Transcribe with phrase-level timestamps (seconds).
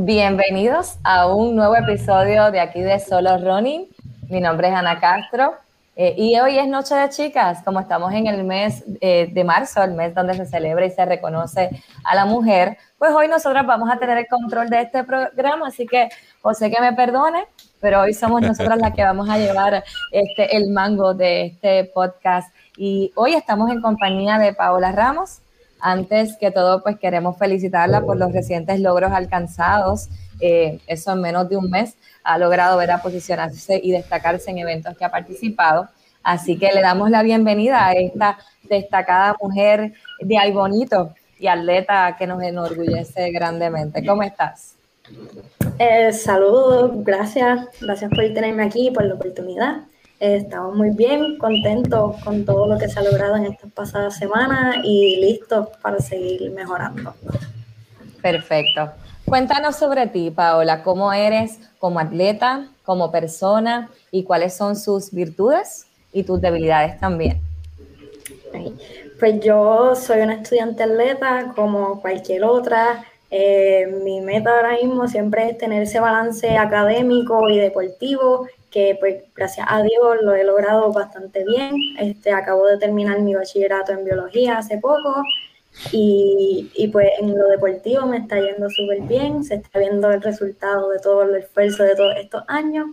[0.00, 3.88] Bienvenidos a un nuevo episodio de aquí de Solo Running.
[4.28, 5.54] Mi nombre es Ana Castro
[5.96, 9.82] eh, y hoy es Noche de Chicas, como estamos en el mes eh, de marzo,
[9.82, 13.90] el mes donde se celebra y se reconoce a la mujer, pues hoy nosotros vamos
[13.90, 16.08] a tener el control de este programa, así que
[16.42, 17.46] José que me perdone,
[17.80, 22.54] pero hoy somos nosotras las que vamos a llevar este, el mango de este podcast
[22.76, 25.40] y hoy estamos en compañía de Paola Ramos,
[25.80, 30.08] antes que todo, pues queremos felicitarla por los recientes logros alcanzados.
[30.40, 34.58] Eh, eso en menos de un mes ha logrado ver a posicionarse y destacarse en
[34.58, 35.88] eventos que ha participado.
[36.22, 42.16] Así que le damos la bienvenida a esta destacada mujer de Ay Bonito y atleta
[42.18, 44.04] que nos enorgullece grandemente.
[44.04, 44.74] ¿Cómo estás?
[45.78, 49.82] Eh, saludos, gracias, gracias por tenerme aquí, por la oportunidad.
[50.20, 54.78] Estamos muy bien, contentos con todo lo que se ha logrado en estas pasadas semanas
[54.82, 57.14] y listos para seguir mejorando.
[58.20, 58.90] Perfecto.
[59.24, 65.86] Cuéntanos sobre ti, Paola, cómo eres como atleta, como persona y cuáles son sus virtudes
[66.12, 67.40] y tus debilidades también.
[69.20, 73.04] Pues yo soy una estudiante atleta como cualquier otra.
[73.30, 79.22] Eh, mi meta ahora mismo siempre es tener ese balance académico y deportivo que pues
[79.34, 81.74] gracias a Dios lo he logrado bastante bien.
[81.98, 85.22] Este, acabo de terminar mi bachillerato en biología hace poco
[85.92, 90.22] y, y pues en lo deportivo me está yendo súper bien, se está viendo el
[90.22, 92.88] resultado de todo el esfuerzo de todos estos años.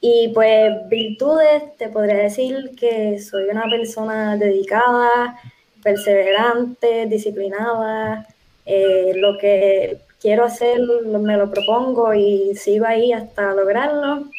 [0.00, 5.36] Y pues virtudes, te podría decir que soy una persona dedicada,
[5.82, 8.26] perseverante, disciplinada,
[8.64, 14.30] eh, lo que quiero hacer me lo propongo y sigo ahí hasta lograrlo.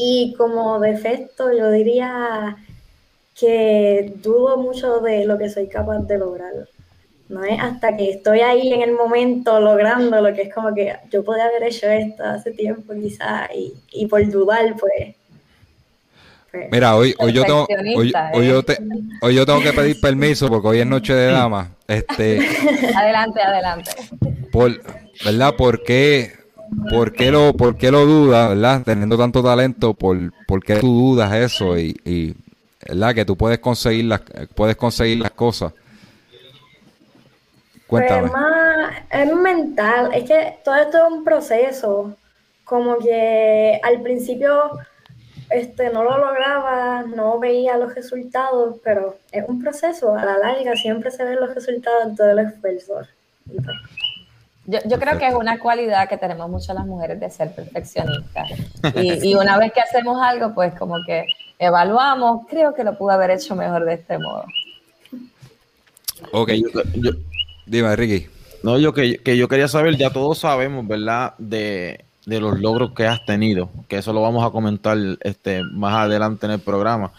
[0.00, 2.56] Y como defecto, yo diría
[3.38, 6.52] que dudo mucho de lo que soy capaz de lograr.
[7.28, 10.94] No es hasta que estoy ahí en el momento logrando lo que es como que
[11.10, 15.14] yo podía haber hecho esto hace tiempo quizás y, y por dudar pues,
[16.50, 17.66] pues Mira, hoy, hoy, yo tengo,
[17.96, 18.78] hoy, yo te,
[19.20, 21.76] hoy, yo tengo que pedir permiso porque hoy es noche de dama.
[21.86, 22.38] Este,
[22.96, 23.90] adelante, adelante.
[24.50, 24.80] Por,
[25.24, 25.54] ¿Verdad?
[25.56, 26.32] ¿Por qué,
[26.90, 28.82] ¿Por qué lo, por qué lo dudas, verdad?
[28.84, 31.78] Teniendo tanto talento, ¿por, por qué tú dudas eso?
[31.78, 32.34] Y, y,
[32.86, 33.14] ¿verdad?
[33.14, 34.22] Que tú puedes conseguir las,
[34.54, 35.72] puedes conseguir las cosas.
[37.86, 38.28] Cuéntame.
[38.28, 42.16] Pues más, es mental, es que todo esto es un proceso.
[42.64, 44.70] Como que al principio
[45.48, 50.14] este, no lo lograba, no veía los resultados, pero es un proceso.
[50.14, 53.00] A la larga siempre se ven los resultados de todo el esfuerzo.
[54.68, 58.50] Yo, yo, creo que es una cualidad que tenemos muchas las mujeres de ser perfeccionistas.
[58.94, 61.24] Y, y, una vez que hacemos algo, pues como que
[61.58, 64.44] evaluamos, creo que lo pude haber hecho mejor de este modo.
[66.32, 67.12] Ok, yo,
[67.64, 68.26] dime, Ricky.
[68.62, 71.32] No, yo que, que, yo quería saber, ya todos sabemos, ¿verdad?
[71.38, 75.94] De, de, los logros que has tenido, que eso lo vamos a comentar este, más
[75.94, 77.12] adelante en el programa.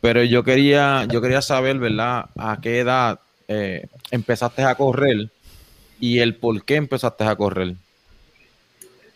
[0.00, 2.26] Pero yo quería, yo quería saber, ¿verdad?
[2.36, 5.30] A qué edad eh, empezaste a correr
[6.00, 7.74] y el por qué empezaste a correr.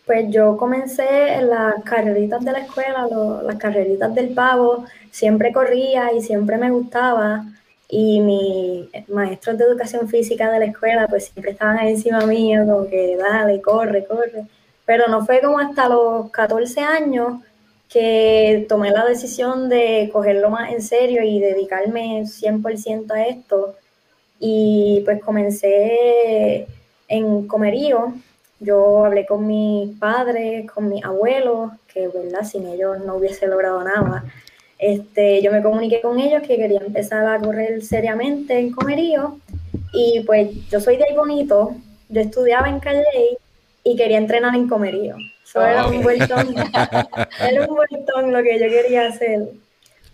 [0.05, 3.07] Pues yo comencé en las carreritas de la escuela,
[3.43, 7.45] las carreritas del pavo, siempre corría y siempre me gustaba.
[7.87, 12.87] Y mis maestros de educación física de la escuela, pues siempre estaban encima mío, como
[12.89, 14.45] que dale, corre, corre.
[14.85, 17.41] Pero no fue como hasta los 14 años
[17.89, 23.75] que tomé la decisión de cogerlo más en serio y dedicarme 100% a esto
[24.41, 26.67] y pues comencé
[27.11, 28.13] en Comerío.
[28.59, 33.83] Yo hablé con mis padres, con mis abuelos, que verdad, sin ellos no hubiese logrado
[33.83, 34.23] nada.
[34.79, 39.37] Este, yo me comuniqué con ellos que quería empezar a correr seriamente en Comerío.
[39.93, 41.75] Y pues yo soy de ahí bonito,
[42.09, 43.03] yo estudiaba en Calle
[43.83, 45.15] y quería entrenar en Comerío.
[45.43, 46.55] Eso era un vueltón,
[47.41, 49.49] era un vueltón lo que yo quería hacer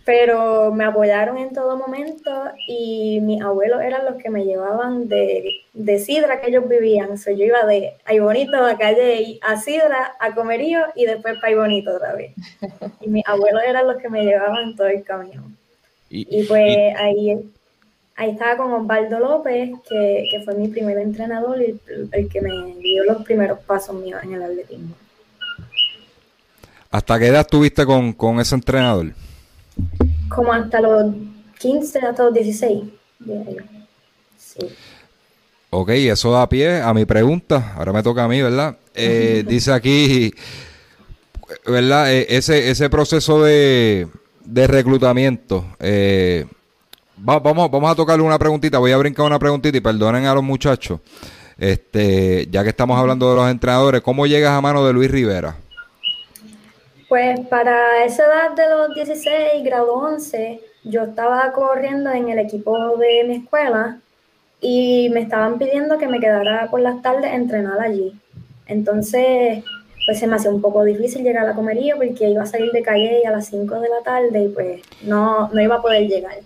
[0.08, 2.30] pero me apoyaron en todo momento
[2.66, 7.14] y mis abuelos eran los que me llevaban de, de Sidra que ellos vivían.
[7.14, 11.54] yo iba de Ay Bonito a Calle a Sidra, a Comerío y después para Ay
[11.56, 12.32] Bonito otra vez.
[13.02, 15.42] Y mis abuelos eran los que me llevaban todo el camino.
[16.08, 17.38] Y, pues ahí,
[18.16, 22.40] ahí estaba con Osvaldo López, que, que fue mi primer entrenador y el, el que
[22.40, 24.94] me dio los primeros pasos míos en el atletismo.
[26.90, 29.12] ¿Hasta qué edad estuviste con, con ese entrenador?
[30.28, 31.12] Como hasta los
[31.58, 32.84] 15, hasta los 16.
[34.38, 34.60] Sí.
[35.70, 37.74] Ok, eso da pie a mi pregunta.
[37.76, 38.76] Ahora me toca a mí, ¿verdad?
[38.94, 40.32] Eh, dice aquí,
[41.66, 42.12] ¿verdad?
[42.12, 44.08] Eh, ese, ese proceso de,
[44.44, 45.64] de reclutamiento.
[45.80, 46.46] Eh,
[47.28, 48.78] va- vamos, vamos a tocarle una preguntita.
[48.78, 51.00] Voy a brincar una preguntita y perdonen a los muchachos.
[51.58, 55.56] Este, ya que estamos hablando de los entrenadores, ¿cómo llegas a mano de Luis Rivera?
[57.08, 62.98] Pues para esa edad de los 16, grado 11, yo estaba corriendo en el equipo
[62.98, 63.98] de mi escuela
[64.60, 68.12] y me estaban pidiendo que me quedara por las tardes a entrenar allí.
[68.66, 69.64] Entonces,
[70.04, 72.70] pues se me hacía un poco difícil llegar a la comería porque iba a salir
[72.72, 76.06] de calle a las 5 de la tarde y pues no, no iba a poder
[76.06, 76.36] llegar.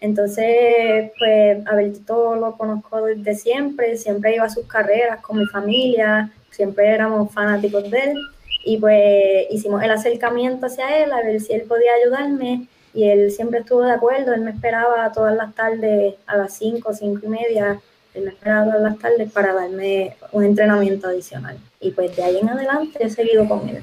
[0.00, 6.32] Entonces, pues Albertito lo conozco desde siempre, siempre iba a sus carreras con mi familia,
[6.48, 8.16] siempre éramos fanáticos de él
[8.64, 13.30] y pues hicimos el acercamiento hacia él a ver si él podía ayudarme y él
[13.30, 17.28] siempre estuvo de acuerdo, él me esperaba todas las tardes a las 5, 5 y
[17.28, 17.80] media,
[18.14, 22.38] él me esperaba todas las tardes para darme un entrenamiento adicional y pues de ahí
[22.38, 23.82] en adelante he seguido con él.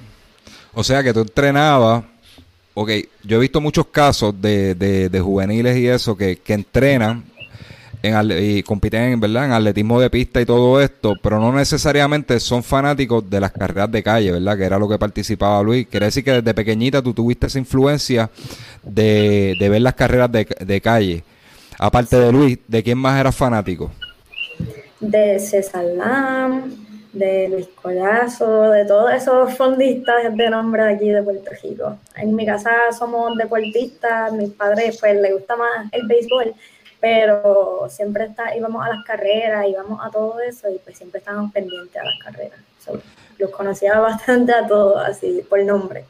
[0.74, 2.04] O sea que tú entrenabas.
[2.74, 2.92] Ok,
[3.24, 7.24] yo he visto muchos casos de, de, de juveniles y eso que, que entrenan
[8.02, 9.46] en y compiten en, ¿verdad?
[9.46, 13.92] en atletismo de pista y todo esto, pero no necesariamente son fanáticos de las carreras
[13.92, 14.58] de calle, ¿verdad?
[14.58, 15.88] Que era lo que participaba Luis.
[15.88, 18.30] Quiere decir que desde pequeñita tú tuviste esa influencia
[18.84, 21.24] de, de ver las carreras de, de calle.
[21.80, 23.92] Aparte de Luis, ¿de quién más eras fanático?
[25.00, 26.74] de César Lam,
[27.14, 31.98] de Luis Collazo, de todos esos fondistas de nombre aquí de Puerto Rico.
[32.16, 36.54] En mi casa somos deportistas, mis padres pues les gusta más el béisbol,
[37.00, 41.52] pero siempre está, íbamos a las carreras, íbamos a todo eso y pues siempre estábamos
[41.52, 42.60] pendientes a las carreras.
[42.84, 43.00] So,
[43.38, 46.06] los conocía bastante a todos así por nombre.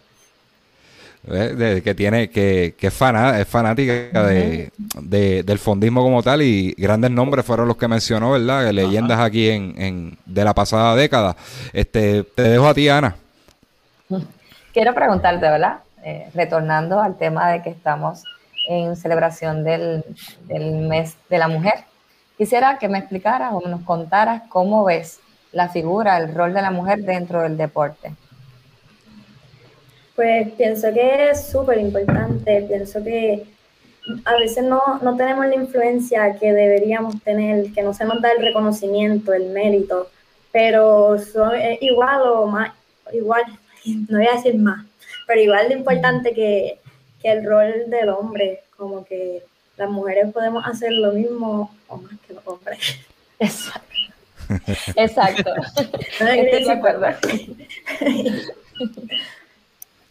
[1.28, 1.54] ¿eh?
[1.56, 6.42] De- que tiene que, que es, fana- es fanática de, de- del fondismo como tal
[6.42, 8.72] y grandes nombres fueron los que mencionó, ¿verdad?
[8.72, 11.36] Leyendas aquí en, en de la pasada década.
[11.74, 13.16] Este, te dejo a ti, Ana.
[14.74, 15.80] Quiero preguntarte, ¿verdad?
[16.04, 18.24] Eh, retornando al tema de que estamos
[18.67, 20.03] en celebración del,
[20.47, 21.85] del mes de la mujer,
[22.37, 25.19] quisiera que me explicaras o nos contaras cómo ves
[25.51, 28.13] la figura, el rol de la mujer dentro del deporte.
[30.15, 33.45] Pues pienso que es súper importante, pienso que
[34.25, 38.31] a veces no, no tenemos la influencia que deberíamos tener, que no se nos da
[38.31, 40.09] el reconocimiento, el mérito,
[40.51, 42.71] pero son, es igual o más,
[43.13, 43.43] igual,
[44.09, 44.85] no voy a decir más,
[45.27, 46.79] pero igual de importante que,
[47.27, 49.44] que el rol del hombre, como que
[49.75, 52.79] las mujeres podemos hacer lo mismo o más que los hombres.
[53.39, 53.83] Exacto.
[54.95, 55.51] Exacto.
[56.19, 57.06] Estoy de acuerdo.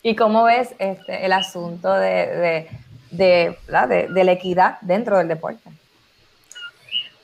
[0.02, 2.68] ¿Y cómo ves este, el asunto de,
[3.10, 3.56] de,
[3.88, 5.70] de- de la equidad dentro del deporte?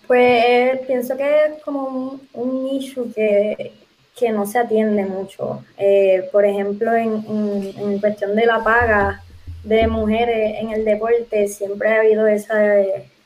[0.06, 3.72] Pues pienso que es como un, un issue que,
[4.18, 5.64] que no se atiende mucho.
[5.78, 9.22] Eh, por ejemplo, en, en- en cuestión de la paga
[9.64, 12.80] de mujeres en el deporte, siempre ha habido esa,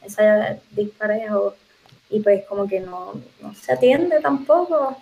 [0.05, 1.55] esa disparejo
[2.11, 4.97] y pues como que no, no se atiende tampoco.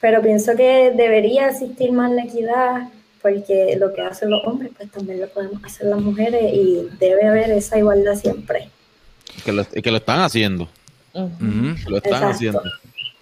[0.00, 2.88] Pero pienso que debería existir más la equidad
[3.20, 7.26] porque lo que hacen los hombres pues también lo podemos hacer las mujeres y debe
[7.26, 8.68] haber esa igualdad siempre.
[9.44, 10.68] Que lo, que lo están haciendo.
[11.14, 11.74] Ujú.
[11.84, 12.26] que Lo están Exacto.
[12.28, 12.62] haciendo.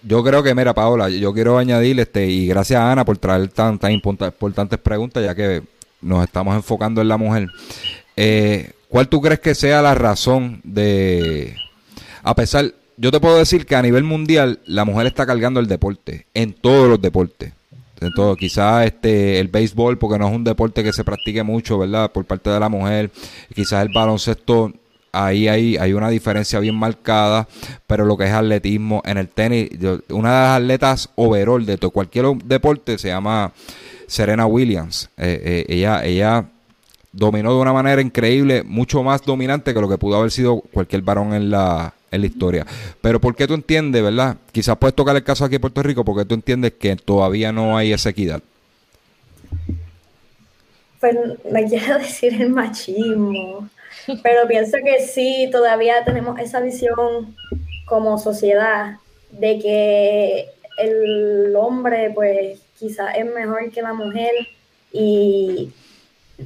[0.03, 3.47] Yo creo que, mira, Paola, yo quiero añadir, este, y gracias a Ana por traer
[3.49, 5.63] tan, tan importantes preguntas, ya que
[6.01, 7.47] nos estamos enfocando en la mujer.
[8.15, 11.55] Eh, ¿Cuál tú crees que sea la razón de,
[12.23, 15.67] a pesar, yo te puedo decir que a nivel mundial la mujer está cargando el
[15.67, 17.53] deporte, en todos los deportes.
[17.99, 21.79] En todo, quizás este, el béisbol, porque no es un deporte que se practique mucho,
[21.79, 22.11] ¿verdad?
[22.11, 23.09] Por parte de la mujer.
[23.55, 24.71] Quizás el baloncesto
[25.11, 27.47] ahí hay, hay una diferencia bien marcada,
[27.87, 29.69] pero lo que es atletismo, en el tenis,
[30.09, 33.51] una de las atletas overall de to- cualquier deporte se llama
[34.07, 35.09] Serena Williams.
[35.17, 36.45] Eh, eh, ella, ella
[37.11, 41.01] dominó de una manera increíble, mucho más dominante que lo que pudo haber sido cualquier
[41.01, 42.65] varón en la, en la historia.
[43.01, 44.37] Pero ¿por qué tú entiendes, verdad?
[44.51, 47.77] Quizás puedes tocar el caso aquí en Puerto Rico, porque tú entiendes que todavía no
[47.77, 48.41] hay esa equidad.
[50.99, 53.69] Pues no quiero decir el machismo,
[54.23, 57.35] pero pienso que sí, todavía tenemos esa visión
[57.85, 58.97] como sociedad
[59.31, 60.45] de que
[60.77, 64.31] el hombre pues quizás es mejor que la mujer
[64.91, 65.71] y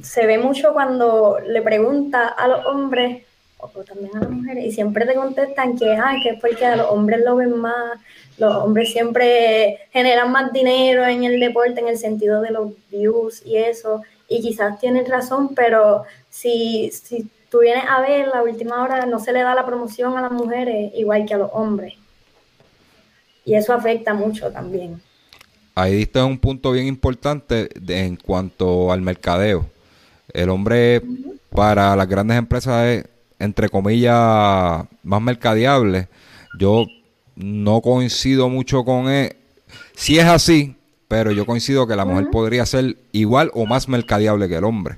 [0.02, 3.24] se ve mucho cuando le pregunta a los hombres
[3.58, 6.74] o también a las mujeres, y siempre te contestan que, ah, que es porque a
[6.74, 8.00] los hombres lo ven más,
[8.36, 13.40] los hombres siempre generan más dinero en el deporte en el sentido de los views
[13.46, 18.82] y eso, y quizás tienen razón, pero si, si tú vienes a ver, la última
[18.82, 21.94] hora no se le da la promoción a las mujeres igual que a los hombres.
[23.44, 25.00] Y eso afecta mucho también.
[25.74, 29.66] Ahí diste un punto bien importante en cuanto al mercadeo.
[30.32, 31.02] El hombre
[31.50, 33.04] para las grandes empresas es,
[33.38, 36.08] entre comillas, más mercadeable.
[36.58, 36.86] Yo
[37.36, 39.34] no coincido mucho con él.
[39.94, 40.74] Si es así,
[41.08, 44.96] pero yo coincido que la mujer podría ser igual o más mercadeable que el hombre.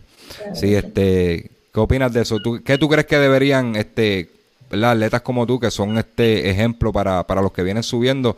[0.54, 2.40] Sí, este, ¿qué opinas de eso?
[2.40, 4.30] ¿Tú, ¿Qué tú crees que deberían, este,
[4.70, 8.36] las atletas como tú, que son este ejemplo para, para los que vienen subiendo,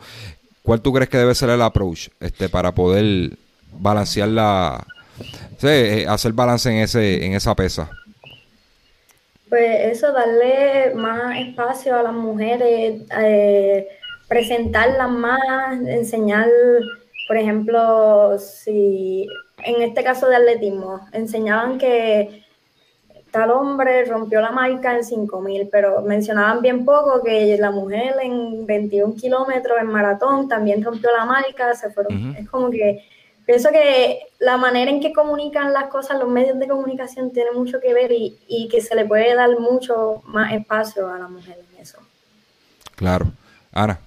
[0.67, 3.31] cuál tú crees que debe ser el approach, este, para poder
[3.79, 4.85] balancear la,
[5.59, 7.89] sí, eh, hacer balance en ese, en esa pesa?
[9.47, 13.87] Pues eso, darle más espacio a las mujeres, eh,
[14.27, 16.49] presentarlas más, enseñar,
[17.29, 19.25] por ejemplo, si
[19.63, 22.43] en este caso de atletismo, enseñaban que
[23.31, 28.65] tal hombre rompió la marca en 5000, pero mencionaban bien poco que la mujer en
[28.65, 33.05] 21 kilómetros en maratón también rompió la marca, se fueron, es como que
[33.45, 37.79] pienso que la manera en que comunican las cosas los medios de comunicación tiene mucho
[37.79, 41.81] que ver y, que se le puede dar mucho más espacio a la mujer en
[41.81, 41.99] eso.
[42.95, 43.27] Claro.
[43.71, 43.99] Ana.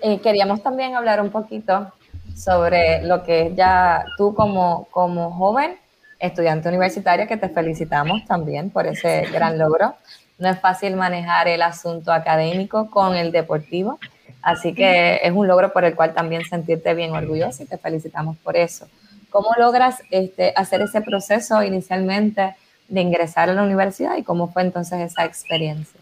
[0.00, 1.90] Eh, queríamos también hablar un poquito
[2.36, 5.78] sobre lo que es ya tú como, como joven
[6.26, 9.94] estudiante universitaria, que te felicitamos también por ese gran logro.
[10.38, 13.98] No es fácil manejar el asunto académico con el deportivo,
[14.44, 18.36] Así que es un logro por el cual también sentirte bien orgulloso y te felicitamos
[18.36, 18.86] por eso.
[19.30, 22.54] ¿Cómo logras este, hacer ese proceso inicialmente
[22.88, 25.98] de ingresar a la universidad y cómo fue entonces esa experiencia?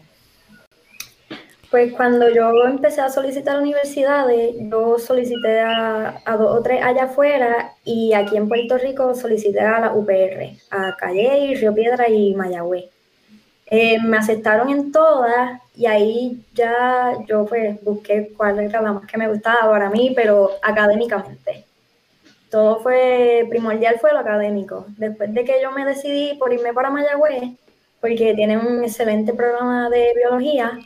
[1.73, 7.05] Pues cuando yo empecé a solicitar universidades, yo solicité a, a, dos o tres allá
[7.05, 12.35] afuera y aquí en Puerto Rico solicité a la UPR, a Calle, Río Piedra y
[12.35, 12.85] Mayagüez.
[13.65, 19.07] Eh, me aceptaron en todas y ahí ya yo pues busqué cuál era la más
[19.07, 21.65] que me gustaba para mí, pero académicamente.
[22.51, 24.85] Todo fue primordial, fue lo académico.
[24.89, 27.49] Después de que yo me decidí por irme para Mayagüez,
[27.99, 30.77] porque tienen un excelente programa de biología,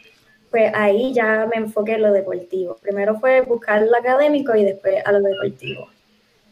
[0.49, 2.77] pues ahí ya me enfoqué en lo deportivo.
[2.81, 5.87] Primero fue buscar lo académico y después a lo deportivo.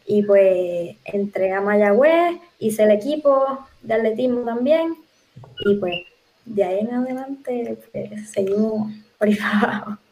[0.05, 4.95] Y pues entré a Mayagüez, hice el equipo de atletismo también
[5.65, 5.95] y pues
[6.45, 9.29] de ahí en adelante pues, seguimos por.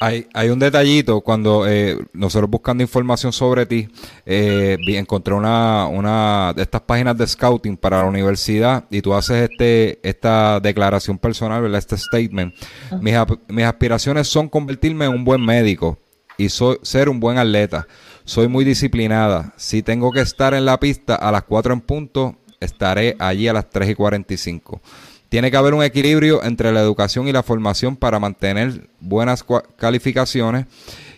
[0.00, 3.88] Hay, hay, un detallito cuando eh, nosotros buscando información sobre ti,
[4.24, 9.50] eh, encontré una, una de estas páginas de scouting para la universidad y tú haces
[9.50, 11.78] este esta declaración personal, ¿verdad?
[11.78, 12.54] este statement.
[13.00, 13.14] Mis,
[13.48, 15.98] mis aspiraciones son convertirme en un buen médico
[16.38, 17.86] y soy, ser un buen atleta.
[18.24, 19.52] Soy muy disciplinada.
[19.56, 23.52] Si tengo que estar en la pista a las 4 en punto, estaré allí a
[23.52, 24.80] las 3 y 45.
[25.28, 29.44] Tiene que haber un equilibrio entre la educación y la formación para mantener buenas
[29.76, 30.66] calificaciones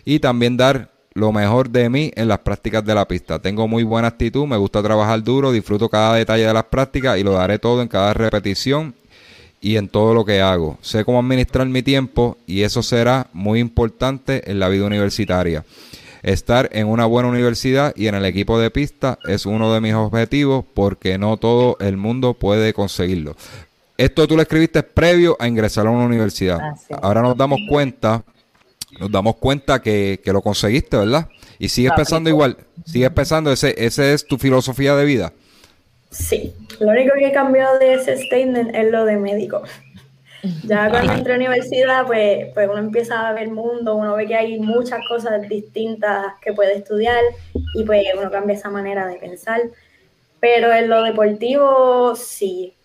[0.05, 3.39] y también dar lo mejor de mí en las prácticas de la pista.
[3.39, 7.23] Tengo muy buena actitud, me gusta trabajar duro, disfruto cada detalle de las prácticas y
[7.23, 8.95] lo daré todo en cada repetición
[9.61, 10.77] y en todo lo que hago.
[10.81, 15.65] Sé cómo administrar mi tiempo y eso será muy importante en la vida universitaria.
[16.21, 19.93] Estar en una buena universidad y en el equipo de pista es uno de mis
[19.93, 23.35] objetivos porque no todo el mundo puede conseguirlo.
[23.99, 26.57] Esto tú lo escribiste previo a ingresar a una universidad.
[27.01, 28.23] Ahora nos damos cuenta,
[28.97, 31.27] nos damos cuenta que, lo conseguiste, ¿verdad?
[31.57, 35.33] Y sigues pensando igual, sigues pensando, ese, ese es tu filosofía de vida.
[36.11, 39.63] Sí, lo único que cambió de ese statement es lo de médico.
[40.63, 44.15] Ya cuando entré a la universidad, pues, pues uno empieza a ver el mundo, uno
[44.15, 47.21] ve que hay muchas cosas distintas que puede estudiar
[47.75, 49.59] y pues uno cambia esa manera de pensar.
[50.39, 52.77] Pero en lo deportivo, sí,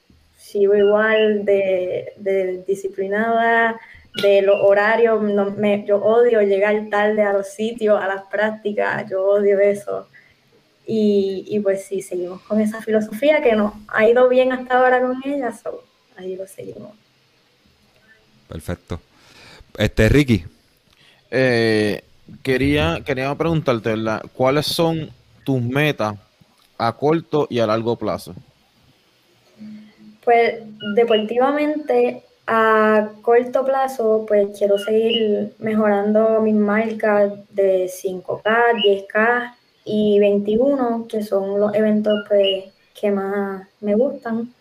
[0.54, 3.80] sigo igual de, disciplinada,
[4.22, 9.26] de los horarios, me, yo odio llegar tarde a los sitios, a las prácticas, yo
[9.26, 10.06] odio eso.
[10.86, 15.00] Y, y, pues sí, seguimos con esa filosofía que nos ha ido bien hasta ahora
[15.00, 15.52] con ella,
[16.16, 16.92] ahí lo seguimos.
[18.48, 19.00] Perfecto.
[19.76, 20.44] Este, Ricky.
[21.32, 22.04] Eh,
[22.44, 24.22] quería, quería preguntarte, ¿verdad?
[24.34, 25.10] ¿Cuáles son
[25.42, 26.14] tus metas
[26.78, 28.36] a corto y a largo plazo?
[30.24, 30.62] Pues
[30.94, 39.54] deportivamente a corto plazo, pues quiero seguir mejorando mis marcas de 5K, 10K
[39.84, 42.64] y 21, que son los eventos pues,
[42.98, 44.52] que más me gustan.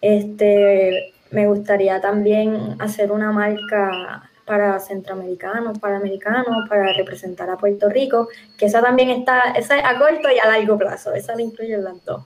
[0.00, 7.88] Este, me gustaría también hacer una marca para centroamericanos, para americanos, para representar a Puerto
[7.88, 8.28] Rico,
[8.58, 11.78] que esa también está, esa es a corto y a largo plazo, esa la incluye
[11.78, 12.24] las dos.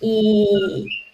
[0.00, 1.05] Y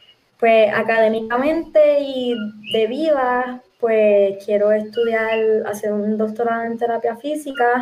[0.42, 2.34] pues académicamente y
[2.72, 7.80] de vida, pues quiero estudiar, hacer un doctorado en terapia física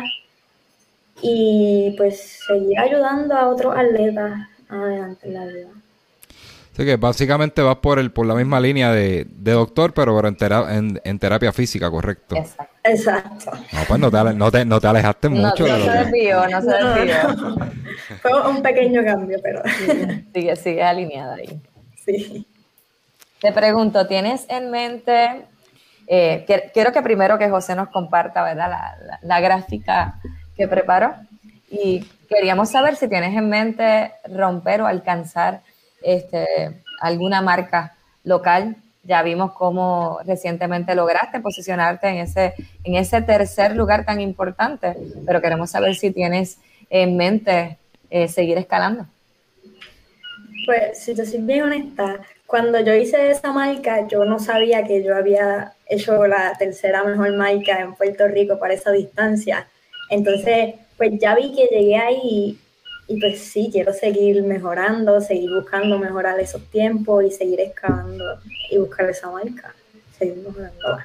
[1.23, 5.69] y pues seguir ayudando a otros atletas adelante en la vida.
[6.71, 11.17] Así que básicamente vas por el por la misma línea de, doctor, pero en, en,
[11.17, 12.35] terapia física, ¿correcto?
[12.83, 13.53] Exacto.
[13.71, 15.67] No, pues no te, no te, alejaste mucho.
[15.67, 17.55] No, se desvió, no se desvió.
[18.21, 19.63] Fue un pequeño cambio, pero...
[20.31, 21.59] Sigue, sigue alineada ahí.
[22.05, 22.47] Sí.
[23.41, 25.45] Te pregunto, ¿tienes en mente...
[26.07, 28.69] Eh, quiero que primero que José nos comparta, ¿verdad?
[28.69, 30.19] La, la gráfica
[30.55, 31.15] que preparó.
[31.69, 35.61] Y queríamos saber si tienes en mente romper o alcanzar
[36.03, 38.75] este, alguna marca local.
[39.03, 44.95] Ya vimos cómo recientemente lograste posicionarte en ese, en ese tercer lugar tan importante,
[45.25, 46.59] pero queremos saber si tienes
[46.91, 47.79] en mente
[48.11, 49.07] eh, seguir escalando.
[50.65, 55.03] Pues, si te soy bien honesta, cuando yo hice esa marca, yo no sabía que
[55.03, 59.67] yo había hecho la tercera mejor marca en Puerto Rico para esa distancia.
[60.09, 62.59] Entonces, pues ya vi que llegué ahí
[63.07, 68.23] y pues sí, quiero seguir mejorando, seguir buscando mejorar esos tiempos y seguir excavando
[68.69, 69.73] y buscar esa marca,
[70.17, 70.99] seguir mejorando.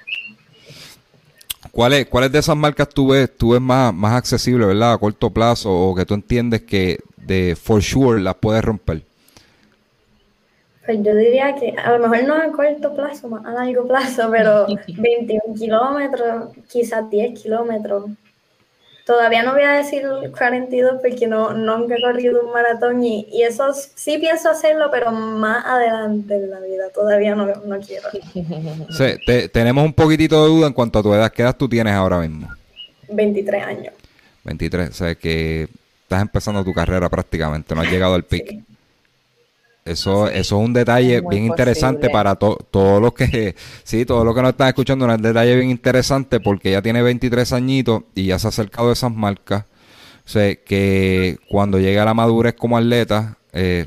[1.72, 5.30] ¿Cuáles, ¿Cuáles de esas marcas tú ves, tú ves más, más accesible, verdad, a corto
[5.30, 9.02] plazo o que tú entiendes que de for sure las puedes romper?
[10.86, 14.28] Pues yo diría que a lo mejor no a corto plazo, más a largo plazo,
[14.30, 18.04] pero 21 kilómetros, quizás 10 kilómetros,
[19.06, 20.02] Todavía no voy a decir
[20.36, 25.64] 42 porque no, nunca he corrido un maratón y, eso sí pienso hacerlo, pero más
[25.64, 26.90] adelante en la vida.
[26.92, 28.08] Todavía no, no quiero.
[28.90, 31.32] Sí, tenemos un poquitito de duda en cuanto a tu edad.
[31.32, 32.48] ¿Qué edad tú tienes ahora mismo?
[33.08, 33.94] 23 años.
[34.42, 35.68] 23, o sea que
[36.02, 38.60] estás empezando tu carrera prácticamente, no has llegado al pic.
[39.86, 44.42] Eso, eso es un detalle bien interesante para todos los que, sí, todos los que
[44.42, 48.48] nos están escuchando, un detalle bien interesante porque ya tiene 23 añitos y ya se
[48.48, 49.64] ha acercado a esas marcas.
[50.26, 53.86] O sea, que cuando llegue a la madurez como atleta, eh,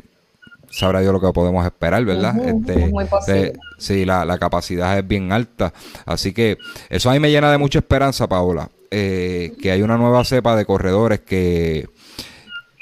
[0.71, 2.33] sabrá Dios lo que podemos esperar, ¿verdad?
[2.47, 5.73] este, sí, la, la, capacidad es bien alta.
[6.05, 6.57] Así que
[6.89, 10.55] eso a mí me llena de mucha esperanza, Paola, eh, que hay una nueva cepa
[10.55, 11.89] de corredores que,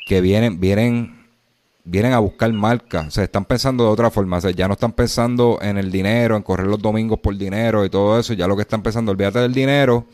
[0.06, 1.17] que vienen, vienen
[1.88, 4.92] vienen a buscar marcas, o están pensando de otra forma, o sea, ya no están
[4.92, 8.58] pensando en el dinero, en correr los domingos por dinero y todo eso, ya lo
[8.58, 10.06] que están pensando, olvídate del dinero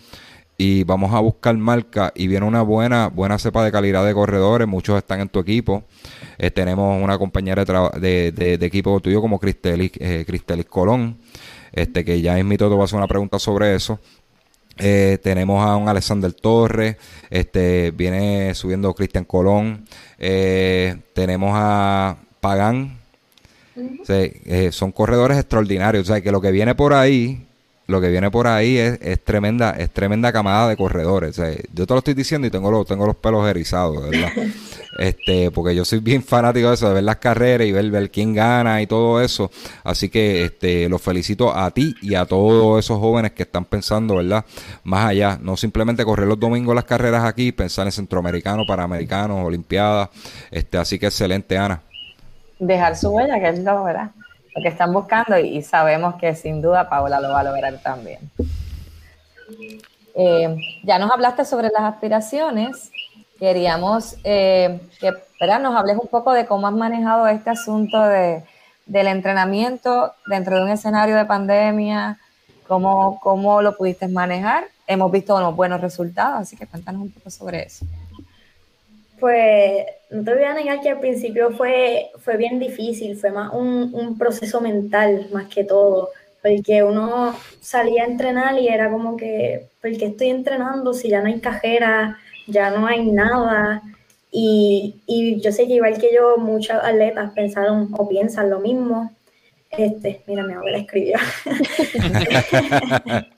[0.56, 4.68] y vamos a buscar marcas y viene una buena buena cepa de calidad de corredores,
[4.68, 5.84] muchos están en tu equipo,
[6.38, 11.18] eh, tenemos una compañera de, de, equipo tuyo como Cristelis, eh, Cristelis Colón,
[11.72, 14.00] este que ya invito te voy a hacer una pregunta sobre eso,
[14.78, 16.98] eh, tenemos a un Alexander Torres,
[17.30, 19.86] este, viene subiendo Cristian Colón,
[20.18, 22.98] eh, tenemos a Pagán,
[24.08, 27.46] eh, son corredores extraordinarios, o sea que lo que viene por ahí,
[27.86, 31.36] lo que viene por ahí es, tremenda, es tremenda camada de corredores.
[31.74, 34.32] yo te lo estoy diciendo y tengo los, tengo los pelos erizados, ¿verdad?
[35.00, 38.10] este, porque yo soy bien fanático de eso, de ver las carreras y ver, ver
[38.10, 39.52] quién gana y todo eso.
[39.84, 44.16] Así que este, los felicito a ti y a todos esos jóvenes que están pensando,
[44.16, 44.46] ¿verdad?
[44.84, 50.10] Más allá, no simplemente correr los domingos las carreras aquí, pensar en centroamericanos, panamericanos, olimpiadas.
[50.52, 51.82] Este, así que excelente, Ana.
[52.60, 54.12] Dejar su huella, que es lo, ¿verdad?
[54.56, 58.20] Lo que están buscando y, sabemos que sin duda Paula lo va a lograr también.
[60.16, 62.92] Eh, ya nos hablaste sobre las aspiraciones.
[63.40, 65.12] Queríamos eh, que
[65.62, 68.44] nos hables un poco de cómo has manejado este asunto de,
[68.86, 72.20] del entrenamiento dentro de un escenario de pandemia,
[72.68, 74.66] cómo, cómo lo pudiste manejar.
[74.88, 77.86] Hemos visto unos buenos resultados, así que cuéntanos un poco sobre eso.
[79.24, 83.54] Pues no te voy a negar que al principio fue, fue bien difícil, fue más
[83.54, 86.10] un, proceso mental más que todo,
[86.42, 91.22] porque uno salía a entrenar y era como que, ¿por qué estoy entrenando si ya
[91.22, 93.82] no hay cajera, ya no hay nada?
[94.30, 99.10] Y, y yo sé que igual que yo, muchas atletas pensaron o piensan lo mismo.
[99.70, 101.18] Este, mira, mi abuela escribió.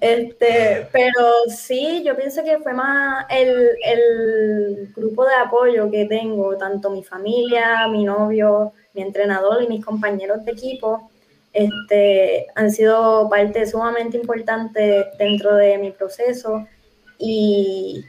[0.00, 6.56] Este, pero sí, yo pienso que fue más el, el, grupo de apoyo que tengo,
[6.56, 11.10] tanto mi familia, mi novio, mi entrenador y mis compañeros de equipo,
[11.52, 16.66] este, han sido parte sumamente importante dentro de mi proceso
[17.18, 18.04] y,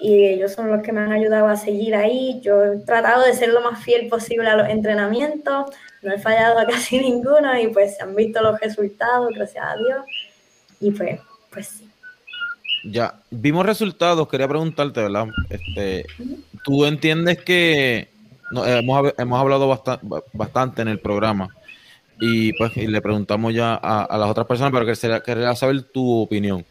[0.00, 2.40] y ellos son los que me han ayudado a seguir ahí.
[2.40, 5.70] Yo he tratado de ser lo más fiel posible a los entrenamientos,
[6.02, 9.76] no he fallado a casi ninguno y pues se han visto los resultados, gracias a
[9.76, 10.04] Dios.
[10.80, 11.88] Y pues, pues sí.
[12.84, 15.26] Ya, vimos resultados, quería preguntarte, ¿verdad?
[15.50, 16.06] Este,
[16.62, 18.08] ¿Tú entiendes que
[18.52, 21.48] hemos, hemos, hablado bastante, bastante en el programa
[22.20, 26.64] y pues le preguntamos ya a, las otras personas, pero quería, quería saber tu opinión.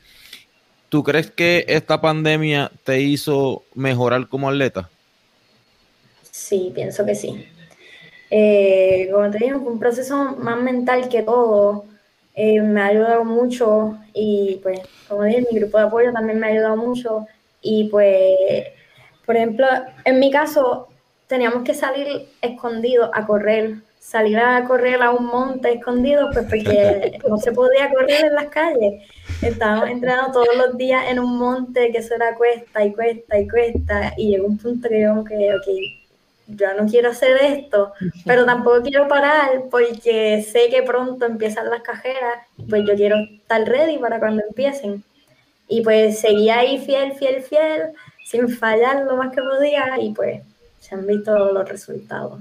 [0.90, 4.90] ¿Tú crees que esta pandemia te hizo mejorar como atleta?
[6.32, 7.46] Sí, pienso que sí.
[8.30, 11.86] Eh, como te digo, fue un proceso más mental que todo.
[12.38, 16.48] Eh, me ha ayudado mucho y pues, como dije, mi grupo de apoyo también me
[16.48, 17.26] ha ayudado mucho.
[17.62, 18.38] Y pues,
[19.26, 19.68] por ejemplo,
[20.06, 20.88] en mi caso,
[21.28, 27.20] teníamos que salir escondidos a correr salir a correr a un monte escondido, pues porque
[27.28, 29.04] no se podía correr en las calles.
[29.42, 33.48] Estábamos entrenando todos los días en un monte que eso era cuesta y cuesta y
[33.50, 36.07] cuesta, y llegó un punto que yo, que, ok,
[36.48, 37.92] yo no quiero hacer esto,
[38.26, 43.64] pero tampoco quiero parar porque sé que pronto empiezan las cajeras, pues yo quiero estar
[43.68, 45.04] ready para cuando empiecen.
[45.68, 47.82] Y pues seguía ahí fiel, fiel, fiel,
[48.26, 50.42] sin fallar lo más que podía, y pues
[50.80, 52.40] se han visto los resultados.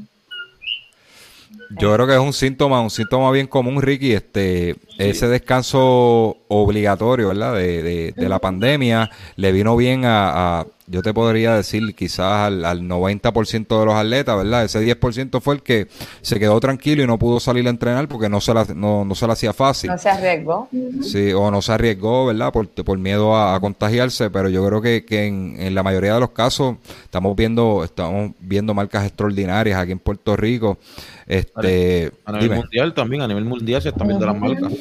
[1.70, 7.28] Yo creo que es un síntoma, un síntoma bien común, Ricky, este, ese descanso obligatorio,
[7.28, 7.54] ¿verdad?
[7.54, 12.82] De, de, la pandemia le vino bien a, yo te podría decir quizás al, al
[12.82, 14.64] 90% de los atletas, ¿verdad?
[14.64, 15.88] Ese 10% fue el que
[16.22, 19.14] se quedó tranquilo y no pudo salir a entrenar porque no se la, no, no
[19.14, 19.90] se la hacía fácil.
[19.90, 20.68] No se arriesgó.
[21.02, 22.52] Sí, o no se arriesgó, ¿verdad?
[22.52, 26.20] Por, por miedo a, contagiarse, pero yo creo que, que en, en, la mayoría de
[26.20, 30.78] los casos estamos viendo, estamos viendo marcas extraordinarias aquí en Puerto Rico.
[31.26, 34.72] Este, a nivel mundial también, a nivel mundial se están viendo las marcas.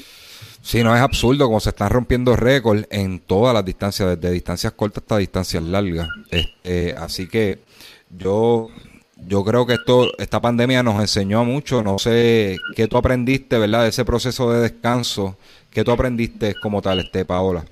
[0.66, 4.74] Sí, no es absurdo como se están rompiendo récords en todas las distancias, desde distancias
[4.74, 6.08] cortas hasta distancias largas.
[6.32, 7.60] Este, así que
[8.10, 8.70] yo,
[9.28, 11.84] yo creo que esto, esta pandemia nos enseñó mucho.
[11.84, 13.84] No sé qué tú aprendiste, ¿verdad?
[13.84, 15.38] De ese proceso de descanso.
[15.70, 17.64] ¿Qué tú aprendiste como tal, este, Paola?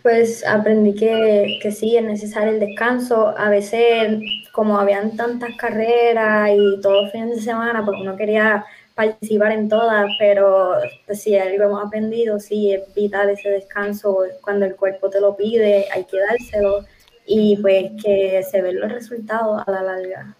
[0.00, 3.34] Pues aprendí que, que sí, es necesario el descanso.
[3.36, 8.64] A veces, como habían tantas carreras y todos los fines de semana, pues uno quería
[9.06, 10.74] participar en todas, pero
[11.12, 15.86] si algo hemos aprendido, sí, es vital ese descanso, cuando el cuerpo te lo pide,
[15.92, 16.84] hay que dárselo
[17.26, 20.36] y pues que se ven los resultados a la larga.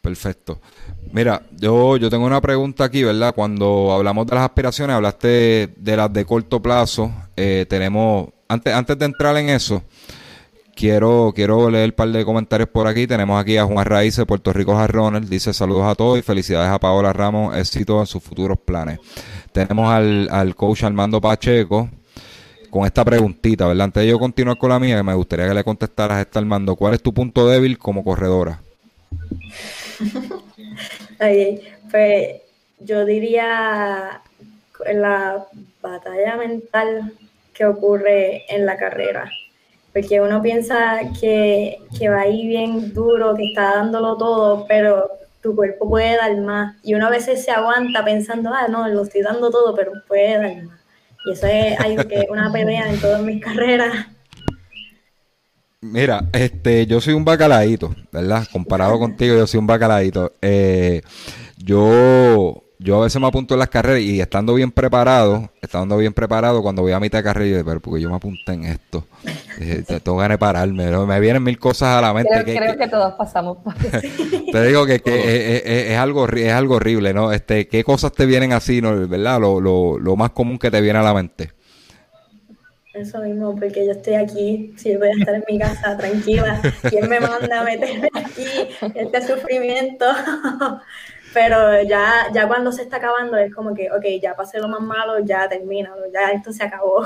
[0.00, 0.60] Perfecto.
[1.12, 3.34] Mira, yo, yo tengo una pregunta aquí, ¿verdad?
[3.34, 7.10] Cuando hablamos de las aspiraciones, hablaste de las de corto plazo.
[7.36, 9.82] Eh, tenemos, antes, antes de entrar en eso,
[10.74, 13.06] Quiero, quiero leer un par de comentarios por aquí.
[13.06, 15.30] Tenemos aquí a Juan Raíz de Puerto Rico Jarrones.
[15.30, 17.56] Dice saludos a todos y felicidades a Paola Ramos.
[17.56, 18.98] Éxito en sus futuros planes.
[19.52, 21.88] Tenemos al, al coach Armando Pacheco
[22.70, 23.84] con esta preguntita, ¿verdad?
[23.84, 26.74] Antes de yo continuar con la mía, me gustaría que le contestaras a esta Armando.
[26.74, 28.60] ¿Cuál es tu punto débil como corredora?
[31.90, 32.40] pues
[32.80, 34.20] yo diría
[34.92, 35.46] la
[35.80, 37.12] batalla mental
[37.52, 39.30] que ocurre en la carrera
[39.94, 45.08] porque uno piensa que, que va ahí bien duro, que está dándolo todo, pero
[45.40, 46.74] tu cuerpo puede dar más.
[46.82, 50.36] Y uno a veces se aguanta pensando, ah, no, lo estoy dando todo, pero puede
[50.36, 50.80] dar más.
[51.24, 54.08] Y eso es algo que una pelea en todas mis carreras.
[55.80, 58.48] Mira, este, yo soy un bacalaíto, ¿verdad?
[58.50, 60.32] Comparado contigo, yo soy un bacalaíto.
[60.42, 61.02] Eh,
[61.56, 66.12] yo yo a veces me apunto en las carreras y estando bien preparado, estando bien
[66.12, 69.06] preparado, cuando voy a mitad de carrera, yo pero porque yo me apunté en esto,
[70.04, 72.44] tengo ganas de pararme, me vienen mil cosas a la mente.
[72.44, 74.06] Creo que, todos pasamos por eso.
[74.52, 77.32] Te digo que, es, algo, es algo horrible, ¿no?
[77.32, 79.08] Este, ¿Qué cosas te vienen así, ¿no?
[79.08, 79.40] ¿verdad?
[79.40, 81.52] Lo, lo, lo más común que te viene a la mente.
[82.92, 87.08] Eso mismo, porque yo estoy aquí, si voy a estar en mi casa tranquila, ¿quién
[87.08, 88.46] me manda a meterme aquí
[88.94, 90.04] este sufrimiento?
[91.34, 94.80] pero ya, ya cuando se está acabando es como que, ok, ya pasé lo más
[94.80, 97.04] malo, ya termina, ya esto se acabó.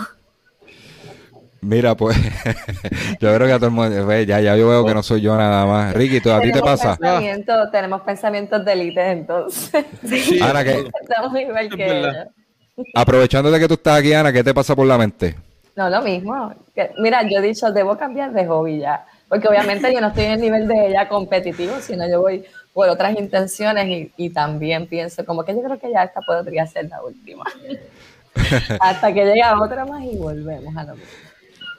[1.61, 2.17] Mira, pues
[3.21, 5.23] yo creo que a todo el mundo, pues, ya, ya yo veo que no soy
[5.23, 5.95] yo nada más.
[5.95, 6.97] Ricky, ¿tú, ¿a ti te pasa?
[7.73, 9.85] tenemos pensamientos de élite entonces.
[10.05, 12.13] Sí, Ana, que, estamos igual que
[12.95, 15.35] Aprovechando de que tú estás aquí, Ana, ¿qué te pasa por la mente?
[15.75, 16.55] No, lo mismo.
[16.99, 19.05] mira, yo he dicho, debo cambiar de hobby ya.
[19.29, 22.45] Porque obviamente yo no estoy en el nivel de ella competitivo, sino yo voy
[22.79, 26.89] por otras intenciones y, también pienso como que yo creo que ya esta podría ser
[26.89, 27.43] la última.
[28.81, 31.11] Hasta que llega otra más y volvemos a lo mismo.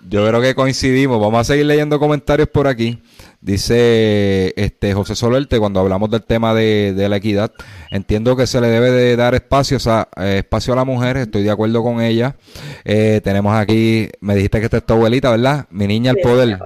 [0.09, 1.21] yo creo que coincidimos.
[1.21, 3.01] Vamos a seguir leyendo comentarios por aquí.
[3.39, 7.53] Dice este José Solerte, cuando hablamos del tema de, la equidad,
[7.91, 9.77] entiendo que se le debe de dar espacio,
[10.17, 12.35] eh, espacio a la mujer, estoy de acuerdo con ella.
[12.83, 15.65] Eh, tenemos aquí, me dijiste que esta es tu abuelita, ¿verdad?
[15.69, 16.59] Mi niña al poder.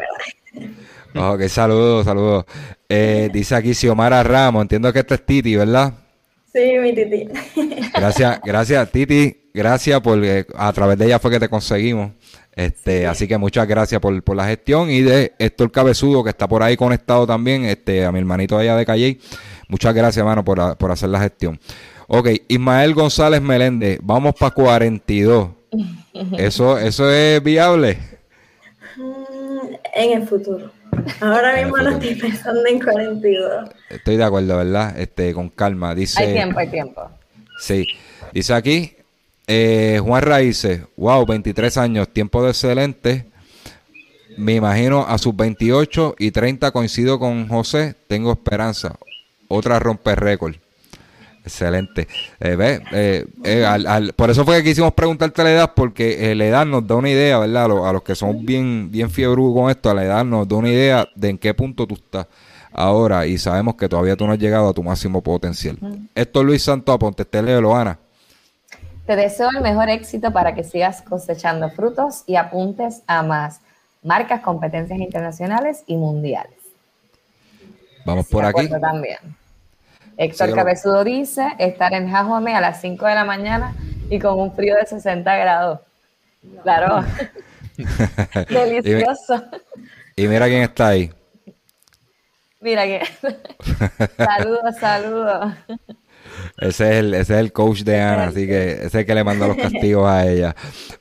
[1.15, 2.45] Ok, saludos, saludos.
[2.89, 5.93] Eh, dice aquí Xiomara Ramos, entiendo que esta es Titi, ¿verdad?
[6.51, 7.27] Sí, mi Titi.
[7.93, 12.11] Gracias, gracias Titi, gracias porque a través de ella fue que te conseguimos.
[12.55, 16.47] Este, así que muchas gracias por, por, la gestión y de Héctor Cabezudo que está
[16.47, 19.19] por ahí conectado también, este, a mi hermanito allá de Calle.
[19.67, 21.59] Muchas gracias, hermano, por, por hacer la gestión.
[22.07, 25.49] Ok, Ismael González Meléndez, vamos para 42.
[26.37, 27.97] ¿Eso, ¿Eso es viable?
[28.97, 30.71] Mm, en el futuro.
[31.19, 33.69] Ahora mismo no estoy pensando en 42.
[33.89, 34.99] Estoy de acuerdo, ¿verdad?
[34.99, 35.95] Este, con calma.
[35.95, 36.21] Dice.
[36.21, 37.09] Hay tiempo, hay tiempo.
[37.59, 37.87] Sí.
[38.33, 38.95] Dice aquí,
[39.47, 43.25] eh, Juan Raíces, wow, 23 años, tiempo de excelente.
[44.37, 48.95] Me imagino a sus 28 y 30 coincido con José, tengo esperanza.
[49.47, 50.55] Otra romper récord.
[51.45, 52.07] Excelente.
[52.39, 56.45] Eh, ve, eh, eh por eso fue que quisimos preguntarte la edad, porque eh, la
[56.45, 57.65] edad nos da una idea, ¿verdad?
[57.65, 60.69] A los, que son bien, bien fiebrudos con esto, a la edad nos da una
[60.69, 62.27] idea de en qué punto tú estás
[62.71, 65.77] ahora y sabemos que todavía tú no has llegado a tu máximo potencial.
[66.15, 67.99] Esto es Luis Santo Aponte, te leo, Loana.
[69.05, 73.59] Te deseo el mejor éxito para que sigas cosechando frutos y apuntes a más
[74.01, 76.55] marcas, competencias internacionales y mundiales.
[78.05, 78.69] Vamos por aquí.
[78.69, 79.42] También.
[80.17, 83.75] Héctor Cabezudo dice estar en Jajome a las 5 de la mañana
[84.09, 85.79] y con un frío de 60 grados.
[86.63, 87.05] Claro.
[88.49, 89.43] Delicioso.
[90.15, 91.11] Y, mira quién está ahí.
[92.59, 93.01] Mira quién.
[94.17, 95.53] saludos, saludos.
[96.57, 99.15] Ese es, el, ese es el coach de Ana, así que ese es el que
[99.15, 100.55] le manda los castigos a ella.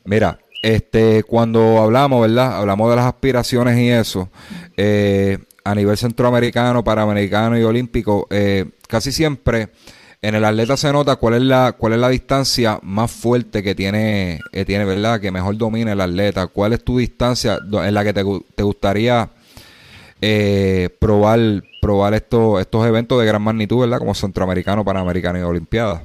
[0.04, 2.58] Mira, este, cuando hablamos, ¿verdad?
[2.58, 4.30] Hablamos de las aspiraciones y eso.
[4.76, 9.68] Eh, a nivel centroamericano, panamericano y olímpico, eh, casi siempre
[10.22, 13.74] en el atleta se nota cuál es la cuál es la distancia más fuerte que
[13.74, 15.20] tiene, eh, tiene ¿verdad?
[15.20, 16.46] Que mejor domina el atleta.
[16.46, 18.22] ¿Cuál es tu distancia en la que te,
[18.54, 19.28] te gustaría
[20.20, 21.40] eh, probar
[21.80, 23.98] probar estos estos eventos de gran magnitud, ¿verdad?
[23.98, 26.02] Como centroamericano, panamericano y olimpiadas.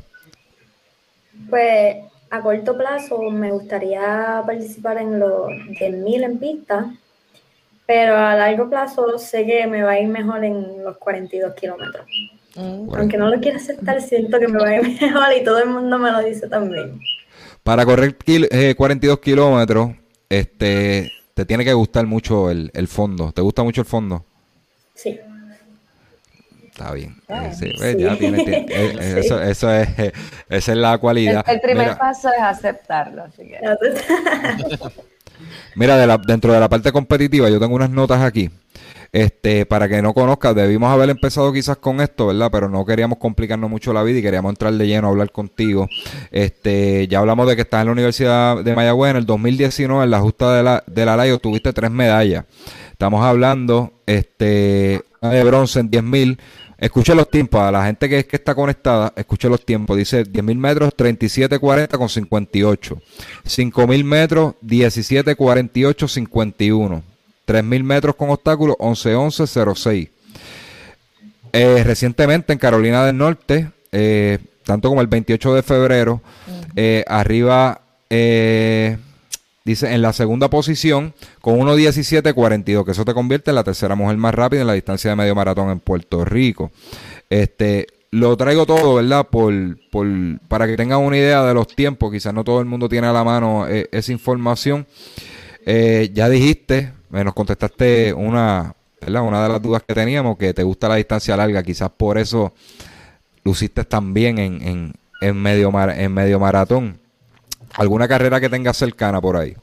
[1.48, 1.98] Pues
[2.32, 6.92] a corto plazo me gustaría participar en los 10.000 en pista
[7.88, 12.06] pero a largo plazo sé que me va a ir mejor en los 42 kilómetros.
[12.56, 12.94] Mm.
[12.94, 15.70] Aunque no lo quiera aceptar, siento que me va a ir mejor y todo el
[15.70, 17.00] mundo me lo dice también.
[17.64, 18.16] Para correr
[18.76, 19.92] 42 eh, kilómetros,
[20.30, 23.32] este, te tiene que gustar mucho el, fondo.
[23.32, 24.26] ¿Te gusta mucho el fondo?
[24.94, 25.18] Sí.
[26.66, 27.16] Está bien.
[27.30, 29.88] Eso, eso es,
[30.50, 31.44] esa es la cualidad.
[31.48, 33.24] El, primer paso es aceptarlo.
[33.24, 33.60] Así que.
[35.76, 38.50] Mira, dentro de la parte competitiva, yo tengo unas notas aquí.
[39.12, 42.50] Este, para que no conozcas, debimos haber empezado quizás con esto, ¿verdad?
[42.52, 45.88] Pero no queríamos complicarnos mucho la vida y queríamos entrar de lleno hablar contigo.
[46.32, 50.12] Este, ya hablamos de que estás en la Universidad de Mayagüez en el 2019, en
[50.12, 52.46] la justa de la, de la LAIO, tuviste tres medallas.
[52.92, 56.40] Estamos hablando, este, de bronce en 10.000,
[56.78, 59.98] Escuche los tiempos, a la gente que, que está conectada, escuche los tiempos.
[59.98, 63.02] Dice 10.000 metros, 37.40 con 58.
[63.46, 67.04] 5.000 metros, 17.48, 51.
[67.48, 70.10] 3.000 metros con obstáculos, 11.11,
[71.54, 76.22] Eh, recientemente en Carolina del Norte, eh, tanto como el 28 de febrero,
[76.76, 78.98] eh, arriba eh,
[79.68, 84.16] Dice, en la segunda posición, con 1.17.42, que eso te convierte en la tercera mujer
[84.16, 86.72] más rápida en la distancia de medio maratón en Puerto Rico.
[87.30, 89.28] Este, lo traigo todo, ¿verdad?
[89.30, 89.54] Por,
[89.92, 90.08] por,
[90.48, 92.14] para que tengan una idea de los tiempos.
[92.14, 94.88] Quizás no todo el mundo tiene a la mano eh, esa información.
[95.66, 99.24] Eh, ya dijiste, me nos contestaste una, ¿verdad?
[99.24, 101.62] Una de las dudas que teníamos, que te gusta la distancia larga.
[101.62, 102.54] Quizás por eso
[103.44, 107.06] luciste también en, en, en, medio, en medio maratón.
[107.78, 109.56] ¿Alguna carrera que tengas cercana por ahí?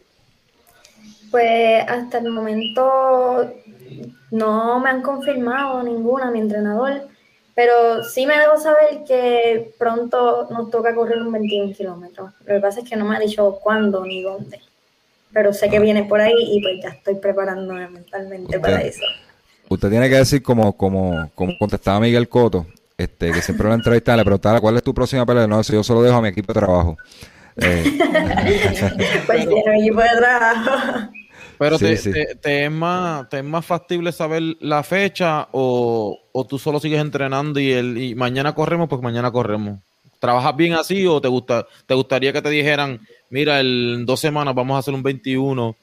[1.31, 3.53] Pues hasta el momento
[4.31, 7.09] no me han confirmado ninguna, mi entrenador,
[7.57, 12.33] pero sí me debo saber que pronto nos toca correr un 21 kilómetros.
[12.47, 14.61] Lo que pasa es que no me ha dicho cuándo ni dónde,
[15.33, 19.05] pero sé que viene por ahí y pues ya estoy preparándome mentalmente para eso.
[19.69, 24.19] Usted tiene que decir como, como, como contestaba Miguel Coto, este, que siempre lo entrevistaba,
[24.19, 25.49] le preguntaba cuál es tu próxima pelea.
[25.49, 26.97] No, eso yo solo dejo a mi equipo de trabajo.
[27.57, 27.99] Eh.
[29.27, 31.11] pues tiene equipo de trabajo.
[31.59, 37.01] Pero te, es más, ¿te es más factible saber la fecha o, tú solo sigues
[37.01, 38.89] entrenando y, el, y mañana corremos?
[38.89, 39.79] Pues mañana corremos.
[40.19, 44.55] ¿Trabajas bien así o te gusta te gustaría que te dijeran, mira, en dos semanas
[44.55, 45.77] vamos a hacer un 21?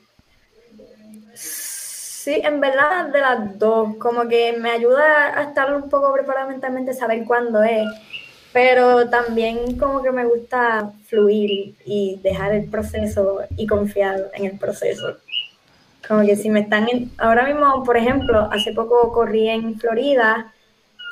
[1.36, 6.48] Sí, en verdad de las dos, como que me ayuda a estar un poco preparada
[6.48, 7.88] mentalmente, saber cuándo es,
[8.54, 14.58] pero también como que me gusta fluir y dejar el proceso y confiar en el
[14.58, 15.18] proceso.
[16.08, 16.88] Como que si me están,
[17.18, 20.54] ahora mismo, por ejemplo, hace poco corrí en Florida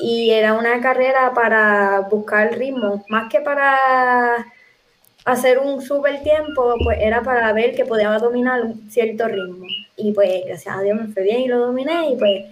[0.02, 4.46] y era una carrera para buscar ritmo, más que para
[5.26, 9.66] hacer un super tiempo, pues era para ver que podía dominar un cierto ritmo.
[9.96, 12.46] Y pues gracias a Dios me fue bien y lo dominé y pues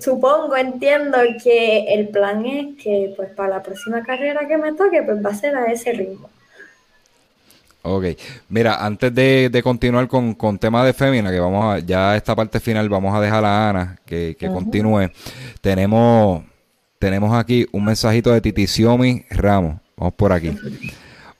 [0.00, 5.02] supongo, entiendo que el plan es que pues para la próxima carrera que me toque
[5.02, 6.28] pues va a ser a ese ritmo.
[7.82, 8.04] Ok,
[8.50, 12.60] mira, antes de, continuar con, con tema de fémina, que vamos a, ya esta parte
[12.60, 15.10] final vamos a dejar a Ana que, continúe.
[15.62, 16.42] Tenemos,
[16.98, 19.76] tenemos aquí un mensajito de Titi Xiomi Ramos.
[19.96, 20.54] Vamos por aquí.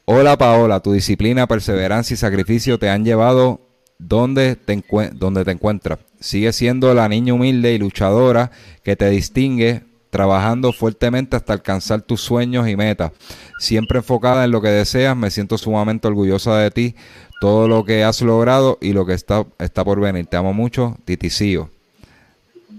[0.06, 3.60] Hola Paola, tu disciplina, perseverancia y sacrificio te han llevado
[4.00, 4.82] donde te,
[5.12, 5.98] donde te encuentras.
[6.18, 8.50] Sigue siendo la niña humilde y luchadora
[8.82, 13.12] que te distingue trabajando fuertemente hasta alcanzar tus sueños y metas.
[13.58, 16.94] Siempre enfocada en lo que deseas, me siento sumamente orgullosa de ti,
[17.40, 20.26] todo lo que has logrado y lo que está, está por venir.
[20.26, 21.70] Te amo mucho, Titicío.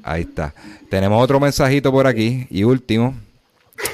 [0.04, 0.54] Ahí está.
[0.90, 3.16] Tenemos otro mensajito por aquí y último.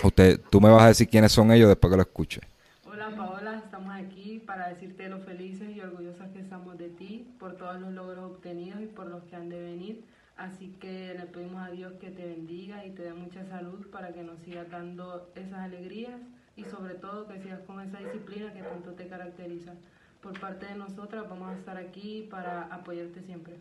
[0.03, 2.41] Usted, tú me vas a decir quiénes son ellos después que lo escuche.
[2.85, 7.55] Hola Paola, estamos aquí para decirte lo felices y orgullosas que estamos de ti por
[7.55, 10.03] todos los logros obtenidos y por los que han de venir.
[10.35, 14.13] Así que le pedimos a Dios que te bendiga y te dé mucha salud para
[14.13, 16.21] que nos sigas dando esas alegrías
[16.55, 19.73] y sobre todo que sigas con esa disciplina que tanto te caracteriza.
[20.21, 23.55] Por parte de nosotras vamos a estar aquí para apoyarte siempre.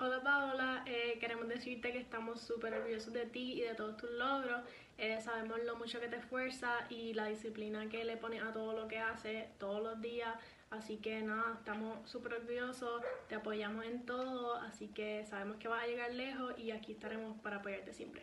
[0.00, 4.10] Hola Paola, eh, queremos decirte que estamos súper orgullosos de ti y de todos tus
[4.12, 4.60] logros.
[4.96, 8.72] Eh, sabemos lo mucho que te esfuerza y la disciplina que le pones a todo
[8.74, 10.36] lo que haces todos los días.
[10.70, 15.82] Así que nada, estamos súper orgullosos, te apoyamos en todo, así que sabemos que vas
[15.82, 18.22] a llegar lejos y aquí estaremos para apoyarte siempre.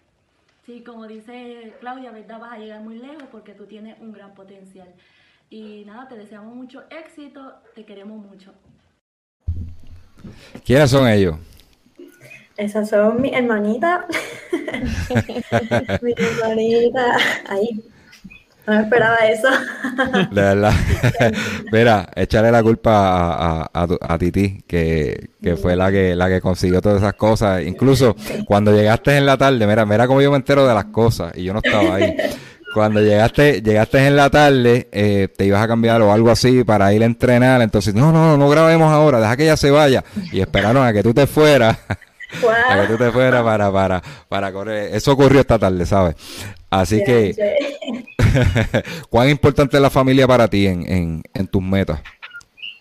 [0.64, 2.40] Sí, como dice Claudia, ¿verdad?
[2.40, 4.94] Vas a llegar muy lejos porque tú tienes un gran potencial.
[5.50, 8.54] Y nada, te deseamos mucho éxito, te queremos mucho.
[10.64, 11.36] ¿Quiénes son ellos?
[12.58, 14.06] Esas son mis hermanitas.
[16.02, 17.18] mi hermanita.
[17.48, 17.84] Ahí.
[18.67, 19.47] No me esperaba eso.
[20.32, 20.73] De verdad.
[21.71, 25.30] Mira, échale la culpa a, Titi, que,
[25.62, 27.62] fue la que, la que consiguió todas esas cosas.
[27.63, 31.34] Incluso cuando llegaste en la tarde, mira, mira cómo yo me entero de las cosas
[31.36, 32.15] y yo no estaba ahí.
[32.73, 36.91] Cuando llegaste, llegaste en la tarde, eh, te ibas a cambiar o algo así para
[36.91, 37.62] ir a entrenar.
[37.62, 40.04] Entonces, no, no, no grabemos ahora, deja que ella se vaya.
[40.34, 41.78] Y esperaron a que tú te fueras
[42.41, 44.93] para que tú te fueras para, para, para correr.
[44.93, 46.15] Eso ocurrió esta tarde, ¿sabes?
[46.69, 47.36] Así que,
[49.10, 52.01] ¿cuán importante es la familia para ti en, tus metas?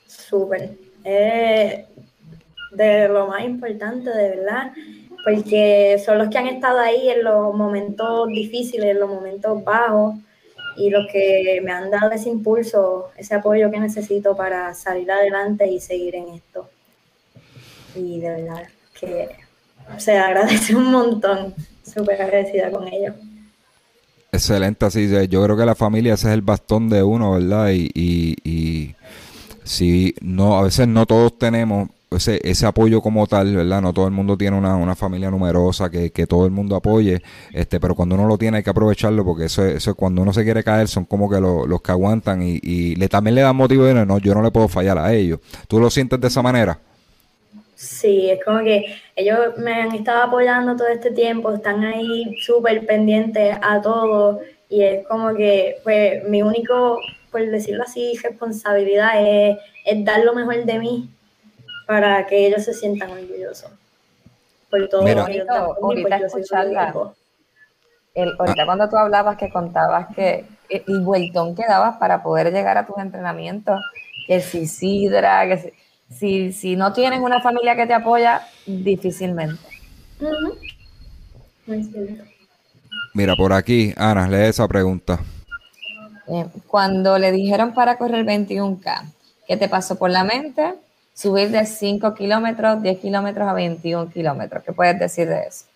[0.06, 0.72] Súper.
[1.04, 1.86] Eh,
[2.72, 4.72] de lo más importante, de verdad,
[5.24, 10.16] porque son los que han estado ahí en los momentos difíciles, en los momentos bajos,
[10.76, 15.66] y los que me han dado ese impulso, ese apoyo que necesito para salir adelante
[15.66, 16.68] y seguir en esto.
[17.94, 18.64] Y de verdad
[18.98, 19.28] que
[19.98, 23.14] se agradece un montón, súper agradecida con ellos.
[24.34, 27.70] Excelente, así yo creo que la familia ese es el bastón de uno, ¿verdad?
[27.70, 28.96] Y, y, y
[29.62, 33.80] si no, a veces no todos tenemos ese, ese apoyo como tal, ¿verdad?
[33.80, 37.22] No todo el mundo tiene una, una familia numerosa que, que, todo el mundo apoye,
[37.52, 40.42] este, pero cuando uno lo tiene hay que aprovecharlo porque eso, eso cuando uno se
[40.42, 43.84] quiere caer son como que los que aguantan y, y le, también le dan motivo
[43.84, 45.38] de no, yo no le puedo fallar a ellos.
[45.68, 46.80] ¿Tú lo sientes de esa manera?
[47.74, 48.84] Sí, es como que
[49.16, 54.82] ellos me han estado apoyando todo este tiempo, están ahí súper pendientes a todo y
[54.82, 56.98] es como que pues mi único,
[57.30, 59.58] por decirlo así, responsabilidad es,
[60.04, 61.10] dar lo mejor de mí
[61.86, 63.70] para que ellos se sientan orgullosos
[64.70, 66.94] por todo Mira, ahorita escucharla.
[68.14, 72.78] El, ahorita cuando tú hablabas que contabas que el vueltón que dabas para poder llegar
[72.78, 73.80] a tus entrenamientos,
[74.26, 75.72] que si sidra, que si
[76.10, 79.62] si, si no tienes una familia que te apoya, difícilmente.
[83.14, 85.20] Mira, por aquí, Ana, lee esa pregunta.
[86.26, 89.12] Eh, cuando le dijeron para correr 21K,
[89.46, 90.74] ¿qué te pasó por la mente?
[91.12, 94.64] Subir de 5 kilómetros, 10 kilómetros a 21 kilómetros.
[94.64, 95.66] ¿Qué puedes decir de eso?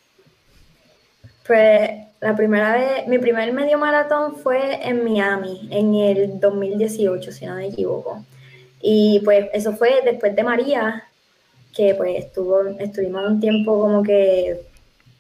[1.47, 1.91] Pues
[2.21, 7.55] la primera vez, mi primer medio maratón fue en Miami, en el 2018, si no
[7.55, 8.25] me equivoco.
[8.81, 11.05] Y pues eso fue después de María,
[11.75, 14.61] que pues estuvo, estuvimos un tiempo como que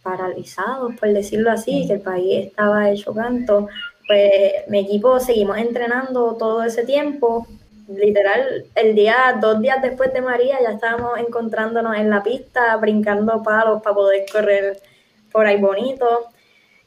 [0.02, 3.68] paralizados, por decirlo así, que el país estaba hecho canto.
[4.06, 7.46] Pues mi equipo seguimos entrenando todo ese tiempo
[7.88, 13.42] literal, el día, dos días después de María, ya estábamos encontrándonos en la pista, brincando
[13.42, 14.80] palos para poder correr
[15.32, 16.26] por ahí bonito.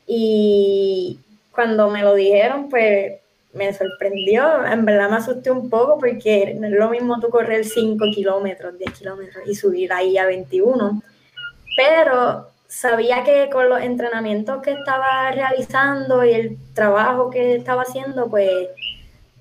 [0.06, 1.20] Y
[1.52, 3.20] cuando me lo dijeron, pues
[3.54, 7.66] me sorprendió, en verdad me asusté un poco porque no es lo mismo tú correr
[7.66, 11.02] 5 kilómetros, 10 kilómetros y subir ahí a 21,
[11.76, 18.30] pero sabía que con los entrenamientos que estaba realizando y el trabajo que estaba haciendo,
[18.30, 18.50] pues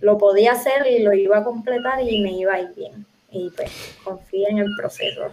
[0.00, 3.06] lo podía hacer y lo iba a completar y me iba a ir bien.
[3.30, 3.70] Y pues
[4.02, 5.28] confía en el proceso.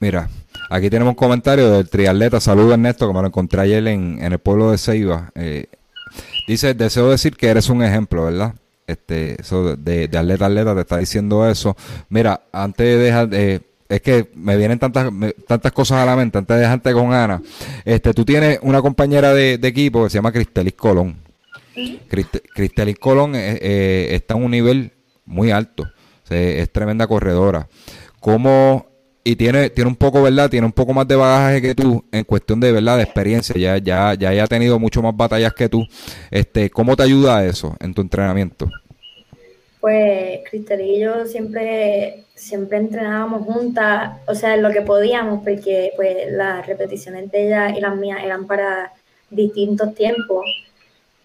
[0.00, 0.28] Mira,
[0.68, 2.38] aquí tenemos un comentario del triatleta.
[2.40, 5.30] Saludos Ernesto, que me lo encontré ayer en, en el pueblo de Ceiba.
[5.34, 5.66] Eh,
[6.52, 8.54] dice, deseo decir que eres un ejemplo, ¿verdad?
[8.86, 11.76] Este, eso de, de atleta atleta te está diciendo eso.
[12.08, 15.10] Mira, antes de dejar, de es que me vienen tantas
[15.46, 17.40] tantas cosas a la mente antes de dejarte con Ana.
[17.84, 21.16] Este, tú tienes una compañera de, de equipo que se llama Cristelis Colón.
[22.54, 24.92] Cristelis Colón eh, eh, está en un nivel
[25.24, 25.88] muy alto.
[26.28, 27.68] es tremenda corredora.
[28.20, 28.87] ¿Cómo
[29.28, 30.48] y tiene, tiene un poco, ¿verdad?
[30.48, 32.96] Tiene un poco más de bagaje que tú en cuestión de, ¿verdad?
[32.96, 33.54] De experiencia.
[33.58, 35.86] Ya, ya, ya ha tenido mucho más batallas que tú.
[36.30, 38.70] Este, ¿Cómo te ayuda eso en tu entrenamiento?
[39.82, 46.32] Pues Cristel y yo siempre, siempre entrenábamos juntas, o sea, lo que podíamos, porque pues
[46.32, 48.94] las repeticiones de ella y las mías eran para
[49.28, 50.46] distintos tiempos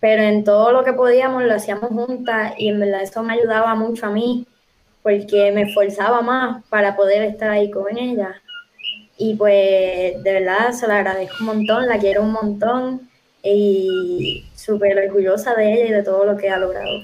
[0.02, 3.74] pero en todo lo que podíamos lo hacíamos juntas y en verdad eso me ayudaba
[3.74, 4.46] mucho a mí
[5.04, 8.42] porque me esforzaba más para poder estar ahí con ella.
[9.18, 13.10] Y pues de verdad se la agradezco un montón, la quiero un montón
[13.44, 17.04] y súper orgullosa de ella y de todo lo que ha logrado.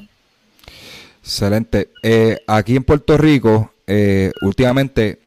[1.21, 1.89] Excelente.
[2.01, 5.19] Eh, aquí en Puerto Rico, eh, últimamente,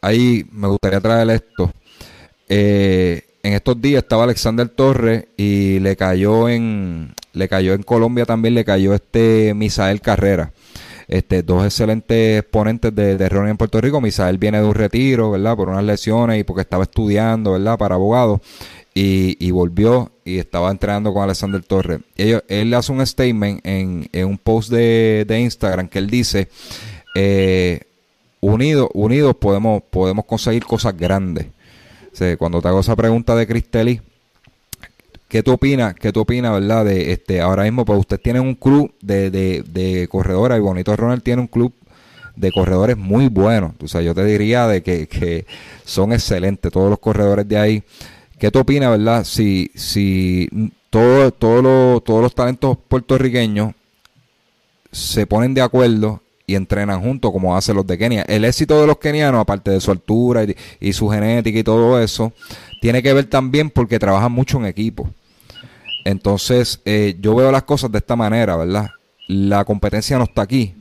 [0.00, 1.70] ahí me gustaría traer esto.
[2.48, 8.24] Eh, en estos días estaba Alexander Torres y le cayó en le cayó en Colombia
[8.24, 10.52] también le cayó este Misael Carrera.
[11.08, 14.00] Este, dos excelentes exponentes de, de en Puerto Rico.
[14.00, 15.56] Misael viene de un retiro, ¿verdad?
[15.56, 17.78] Por unas lesiones y porque estaba estudiando, ¿verdad?
[17.78, 18.40] Para abogado.
[18.96, 22.00] Y, volvió y estaba entrenando con Alexander Torres.
[22.16, 26.48] Ellos, él hace un statement en, un post de, Instagram que él dice,
[27.16, 27.80] eh,
[28.40, 28.88] unidos,
[29.40, 31.46] podemos, podemos conseguir cosas grandes
[32.38, 34.00] cuando te hago esa pregunta de Cristeli,
[35.34, 35.96] ¿qué tú opinas?
[35.96, 36.84] ¿Qué tú opinas, verdad?
[36.84, 40.94] De este, ahora mismo, pues usted tiene un club de, de, de corredores y Bonito
[40.94, 41.72] Ronald tiene un club
[42.36, 43.72] de corredores muy buenos.
[43.82, 45.44] O sea, yo te diría de que,
[45.84, 47.82] son excelentes todos los corredores de ahí.
[48.38, 49.24] ¿Qué tú opinas, verdad?
[49.24, 50.48] Si, si
[50.88, 53.74] todo, todo todos los talentos puertorriqueños
[54.92, 58.22] se ponen de acuerdo y entrenan juntos como hacen los de Kenia.
[58.28, 60.46] El éxito de los kenianos, aparte de su altura
[60.78, 62.32] y, su genética y todo eso,
[62.80, 65.10] tiene que ver también porque trabajan mucho en equipo.
[66.04, 68.90] Entonces, eh, yo veo las cosas de esta manera, ¿verdad?
[69.26, 70.74] La competencia no está aquí.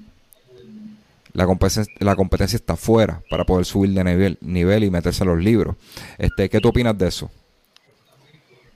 [1.34, 5.76] La competencia, está afuera para poder subir de nivel, nivel y meterse a los libros.
[6.20, 7.32] Este, ¿Qué tú opinas de eso?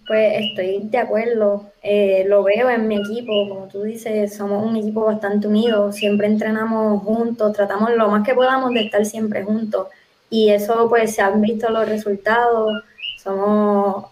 [0.07, 4.77] Pues estoy de acuerdo, eh, lo veo en mi equipo, como tú dices, somos un
[4.77, 9.87] equipo bastante unido, siempre entrenamos juntos, tratamos lo más que podamos de estar siempre juntos
[10.29, 12.83] y eso pues se han visto los resultados,
[13.21, 14.05] somos,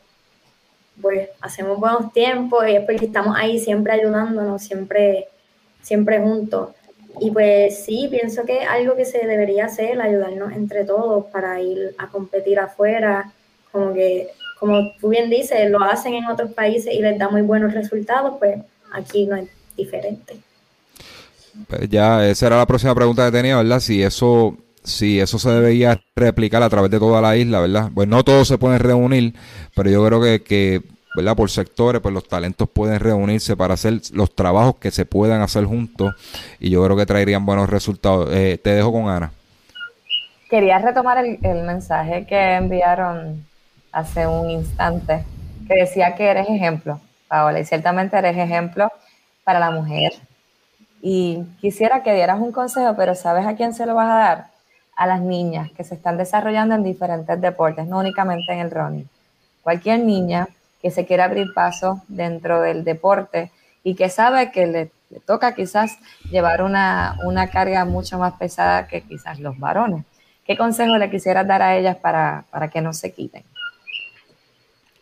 [1.02, 5.28] pues hacemos buenos tiempos y es porque estamos ahí siempre ayudándonos, siempre,
[5.82, 6.70] siempre juntos.
[7.20, 11.96] Y pues sí, pienso que algo que se debería hacer, ayudarnos entre todos para ir
[11.98, 13.32] a competir afuera,
[13.72, 14.30] como que
[14.60, 18.36] como tú bien dices, lo hacen en otros países y les da muy buenos resultados,
[18.40, 18.58] pues
[18.92, 20.38] aquí no es diferente.
[21.68, 23.80] Pues ya, esa era la próxima pregunta que tenía, ¿verdad?
[23.80, 27.90] Si eso, si eso se debería replicar a través de toda la isla, ¿verdad?
[27.94, 29.34] Pues no todos se pueden reunir,
[29.76, 30.82] pero yo creo que, que
[31.16, 31.36] ¿verdad?
[31.36, 35.66] Por sectores, pues los talentos pueden reunirse para hacer los trabajos que se puedan hacer
[35.66, 36.14] juntos
[36.60, 38.30] y yo creo que traerían buenos resultados.
[38.34, 39.32] Eh, te dejo con Ana.
[40.50, 43.46] Quería retomar el, el mensaje que enviaron
[43.92, 45.24] hace un instante,
[45.68, 48.92] que decía que eres ejemplo, Paola, y ciertamente eres ejemplo
[49.44, 50.12] para la mujer.
[51.02, 54.55] Y quisiera que dieras un consejo, pero ¿sabes a quién se lo vas a dar?
[54.96, 59.10] A las niñas que se están desarrollando en diferentes deportes, no únicamente en el running.
[59.62, 60.48] Cualquier niña
[60.82, 63.52] que se quiera abrir paso dentro del deporte
[63.84, 64.92] y que sabe que le,
[65.26, 65.98] toca quizás
[66.30, 70.06] llevar una, una, carga mucho más pesada que quizás los varones.
[70.46, 73.44] ¿Qué consejo le quisieras dar a ellas para, para que no se quiten?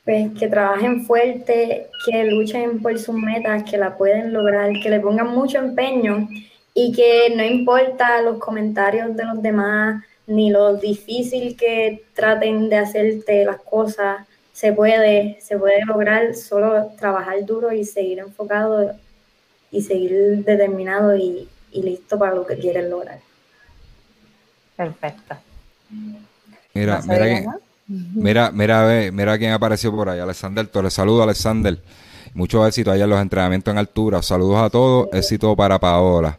[0.04, 5.00] pues que trabajen fuerte, que luchen por sus metas, que la pueden lograr, que le
[5.00, 6.28] pongan mucho empeño
[6.74, 12.78] y que no importa los comentarios de los demás ni lo difícil que traten de
[12.78, 18.94] hacerte las cosas, se puede, se puede lograr solo trabajar duro y seguir enfocado
[19.72, 23.20] y seguir determinado y, y listo para lo que quieren lograr.
[24.76, 25.36] Perfecto.
[26.74, 27.46] Mira, mira quién,
[28.16, 30.94] mira, mira, mira quién apareció por ahí, Alexander Torres.
[30.94, 31.78] Saludos, Alexander.
[32.34, 34.22] Mucho éxito allá en los entrenamientos en altura.
[34.22, 36.38] Saludos a todos, éxito para Paola.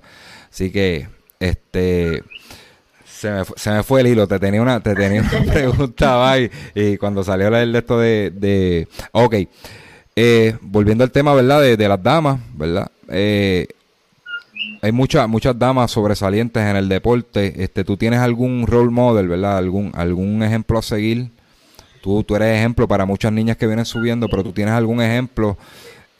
[0.55, 1.09] Así que,
[1.41, 2.23] este,
[3.05, 6.49] se me, se me fue el hilo, te tenía una, te tenía una pregunta, bye,
[6.77, 9.35] y cuando salió el de esto de, de ok,
[10.15, 11.61] eh, volviendo al tema, ¿verdad?
[11.61, 12.89] De, de las damas, ¿verdad?
[13.09, 13.67] Eh,
[14.81, 17.65] hay muchas muchas damas sobresalientes en el deporte.
[17.65, 19.57] Este, ¿Tú tienes algún role model, verdad?
[19.57, 21.31] ¿Algún, algún ejemplo a seguir?
[22.01, 25.59] Tú, tú eres ejemplo para muchas niñas que vienen subiendo, pero tú tienes algún ejemplo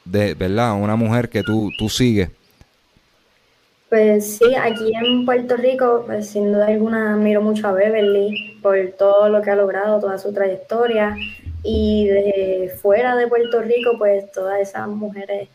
[0.05, 0.75] de, ¿verdad?
[0.75, 2.31] Una mujer que tú, tú sigues.
[3.95, 8.77] Pues sí, aquí en Puerto Rico, pues sin duda alguna admiro mucho a Beverly por
[8.99, 11.17] todo lo que ha logrado, toda su trayectoria.
[11.63, 15.49] Y de fuera de Puerto Rico, pues todas esas mujeres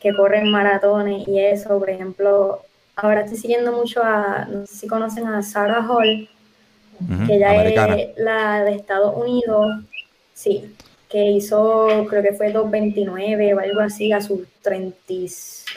[0.00, 2.62] que corren maratones y eso, por ejemplo,
[2.96, 6.28] ahora estoy siguiendo mucho a, no sé si conocen a Sarah Hall,
[7.28, 9.84] que ella es la de Estados Unidos,
[10.32, 10.74] sí,
[11.08, 14.96] que hizo, creo que fue 2.29 o algo así, a sus 30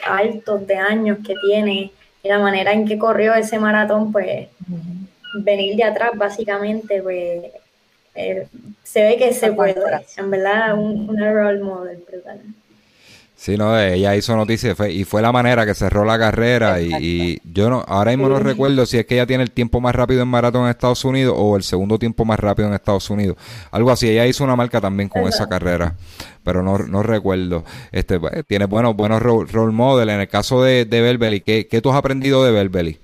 [0.04, 1.92] altos de años que tiene,
[2.22, 4.48] y la manera en que corrió ese maratón, pues
[5.34, 7.44] venir de atrás básicamente, pues
[8.14, 8.46] eh,
[8.82, 9.76] se ve que se puede,
[10.16, 12.40] en verdad, un, una role model brutal.
[13.38, 17.70] Sí, no, ella hizo noticia y fue la manera que cerró la carrera y, yo
[17.70, 20.28] no, ahora mismo no recuerdo si es que ella tiene el tiempo más rápido en
[20.28, 23.36] maratón en Estados Unidos o el segundo tiempo más rápido en Estados Unidos.
[23.70, 25.94] Algo así, ella hizo una marca también con esa carrera,
[26.42, 27.62] pero no, no recuerdo.
[27.92, 30.08] Este, pues, tiene buenos, buenos role, role model.
[30.08, 32.98] En el caso de, de Belbeli, ¿qué, ¿qué tú has aprendido de Belbeli?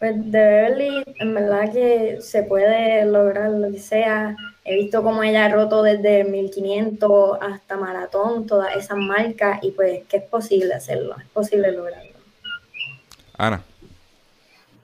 [0.00, 4.34] Pues de Beverly, en verdad que se puede lograr lo que sea.
[4.66, 10.04] He visto cómo ella ha roto desde 1500 hasta maratón, todas esas marcas, y pues
[10.08, 12.14] que es posible hacerlo, es posible lograrlo.
[13.36, 13.62] Ana.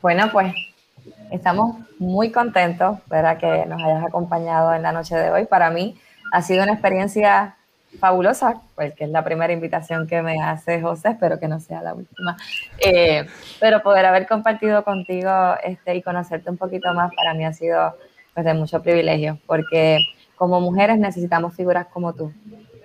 [0.03, 0.55] Bueno, pues
[1.31, 3.39] estamos muy contentos, ¿verdad?
[3.39, 5.47] Que nos hayas acompañado en la noche de hoy.
[5.47, 5.99] Para mí
[6.33, 7.57] ha sido una experiencia
[7.99, 11.95] fabulosa, porque es la primera invitación que me hace José, espero que no sea la
[11.95, 12.37] última.
[12.78, 13.26] Eh,
[13.59, 17.95] pero poder haber compartido contigo este, y conocerte un poquito más para mí ha sido
[18.35, 19.99] pues, de mucho privilegio, porque
[20.37, 22.33] como mujeres necesitamos figuras como tú,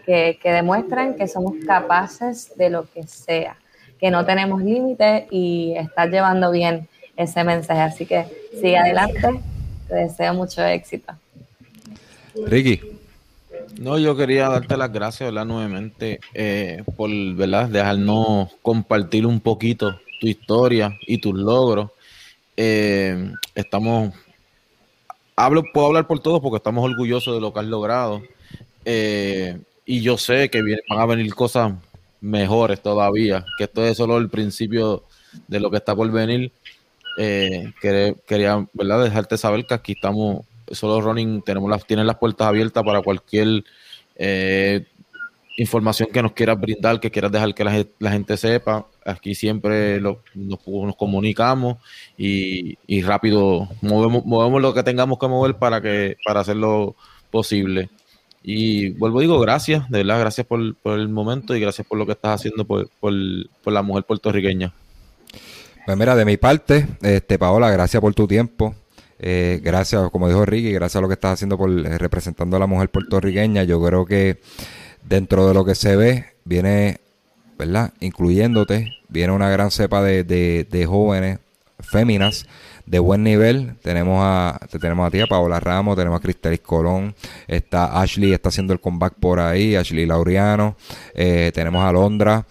[0.06, 3.58] que, que demuestren que somos capaces de lo que sea,
[4.00, 7.82] que no tenemos límites y estás llevando bien ese mensaje.
[7.82, 9.42] Así que sigue adelante,
[9.88, 11.14] te deseo mucho éxito.
[12.46, 12.82] Ricky.
[13.80, 15.46] No, yo quería darte las gracias, ¿verdad?
[15.46, 17.68] Nuevamente, eh, por, ¿verdad?
[17.68, 21.92] Dejarnos compartir un poquito tu historia y tus logros.
[22.56, 24.14] Eh, estamos,
[25.36, 28.22] hablo, puedo hablar por todos porque estamos orgullosos de lo que has logrado.
[28.86, 31.74] Eh, y yo sé que van a venir cosas
[32.22, 35.04] mejores todavía, que esto es solo el principio
[35.48, 36.52] de lo que está por venir.
[37.18, 39.04] quería, ¿verdad?
[39.04, 43.64] Dejarte saber que aquí estamos solo running tenemos las, tienen las puertas abiertas para cualquier
[44.16, 44.86] eh,
[45.58, 47.64] información que nos quieras brindar, que quieras dejar que
[48.00, 48.88] la, gente sepa.
[49.06, 50.18] Aquí siempre nos,
[50.98, 51.78] comunicamos
[52.18, 56.96] y, rápido movemos, movemos lo que tengamos que mover para que para hacerlo
[57.32, 57.90] posible.
[58.44, 62.12] Y vuelvo digo gracias, de verdad, gracias por, el momento y gracias por lo que
[62.12, 63.14] estás haciendo por, por,
[63.64, 64.72] por la mujer puertorriqueña.
[65.86, 68.76] Pues mira, de mi parte, este Paola, gracias por tu tiempo.
[69.18, 72.60] Eh, gracias, como dijo Ricky, gracias a lo que estás haciendo por eh, representando a
[72.60, 73.64] la mujer puertorriqueña.
[73.64, 74.40] Yo creo que
[75.08, 77.00] dentro de lo que se ve, viene,
[77.58, 77.94] ¿verdad?
[78.00, 81.40] Incluyéndote, viene una gran cepa de, de, jóvenes,
[81.80, 82.46] féminas,
[82.86, 83.76] de buen nivel.
[83.82, 87.16] Tenemos a, tenemos a ti, a Paola Ramos, tenemos a Cristelis Colón,
[87.48, 90.76] está Ashley, está haciendo el comeback por ahí, Ashley Laureano,
[91.14, 92.46] eh, tenemos a Londra.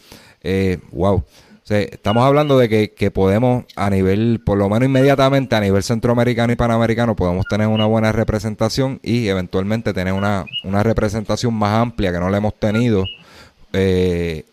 [0.46, 1.24] Eh, wow
[1.68, 6.56] estamos hablando de que, podemos, a nivel, por lo menos inmediatamente, a nivel centroamericano y
[6.56, 10.44] panamericano, podemos tener una buena representación y eventualmente tener una,
[10.82, 13.04] representación más amplia que no la hemos tenido
[13.72, 14.44] eh,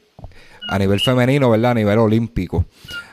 [0.70, 1.72] a nivel femenino, ¿verdad?
[1.72, 2.66] A nivel olímpico.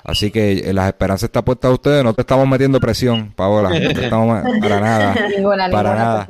[0.04, 2.04] Así que eh, las esperanzas están puestas a ustedes.
[2.04, 3.70] No te estamos metiendo presión, Paola.
[3.70, 5.16] No te estamos para nada.
[5.36, 6.28] Ninguna, para nada.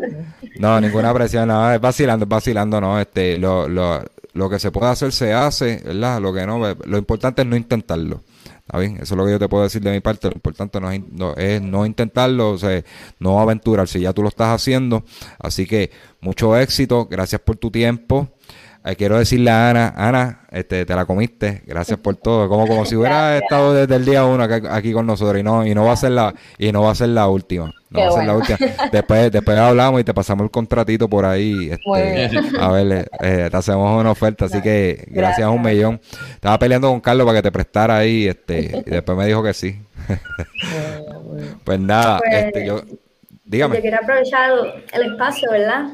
[0.58, 1.48] No, ninguna presión.
[1.48, 2.98] No, es vacilando, es vacilando, no.
[2.98, 4.02] Este, lo, lo,
[4.32, 6.20] lo que se puede hacer se hace, ¿verdad?
[6.20, 8.22] Lo que no, lo importante es no intentarlo.
[8.68, 8.98] ¿Está bien?
[9.00, 10.28] Eso es lo que yo te puedo decir de mi parte.
[10.28, 12.84] Lo importante no es, no, intentarlo, o sea,
[13.18, 15.04] no aventurar si ya tú lo estás haciendo.
[15.38, 18.28] Así que mucho éxito, gracias por tu tiempo.
[18.84, 22.84] Eh, quiero decirle a Ana, Ana, este, te la comiste, gracias por todo, como, como
[22.84, 25.84] si hubiera estado desde el día uno aquí, aquí, con nosotros y no, y no
[25.84, 27.74] va a ser la, y no va a ser la última.
[27.90, 28.58] No va a ser la última.
[28.92, 31.70] Después, después hablamos y te pasamos el contratito por ahí.
[31.70, 34.44] Este, a ver, eh, te hacemos una oferta.
[34.44, 36.00] Así que gracias, a un millón.
[36.34, 38.28] Estaba peleando con Carlos para que te prestara ahí.
[38.28, 39.80] Este, y después me dijo que sí.
[41.64, 42.82] pues nada, Pues, este, yo.
[43.44, 43.76] Dígame.
[43.76, 44.50] Yo quiero aprovechar
[44.92, 45.88] el espacio, ¿verdad?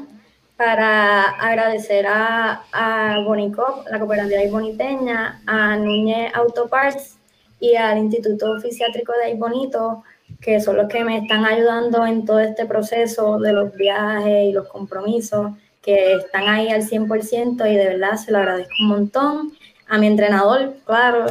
[0.57, 7.17] Para agradecer a, a Bonicop, la cooperativa boniteña, a Núñez Autoparts
[7.59, 10.03] y al Instituto Fisiátrico de Bonito,
[10.39, 14.53] que son los que me están ayudando en todo este proceso de los viajes y
[14.53, 15.51] los compromisos,
[15.81, 19.51] que están ahí al 100% y de verdad se lo agradezco un montón.
[19.87, 21.25] A mi entrenador, claro,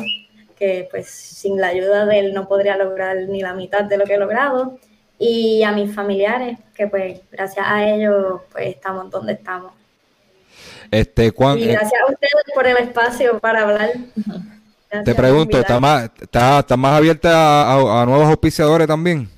[0.55, 4.05] que pues sin la ayuda de él no podría lograr ni la mitad de lo
[4.05, 4.79] que he logrado
[5.19, 9.73] y a mis familiares, que pues gracias a ellos pues estamos donde estamos.
[10.91, 13.91] Este, Juan, Y eh, gracias a ustedes por el espacio para hablar.
[14.91, 15.81] Gracias te pregunto, ¿está invitarme.
[16.03, 19.29] más, está, está más abierta a, a- a nuevos auspiciadores también?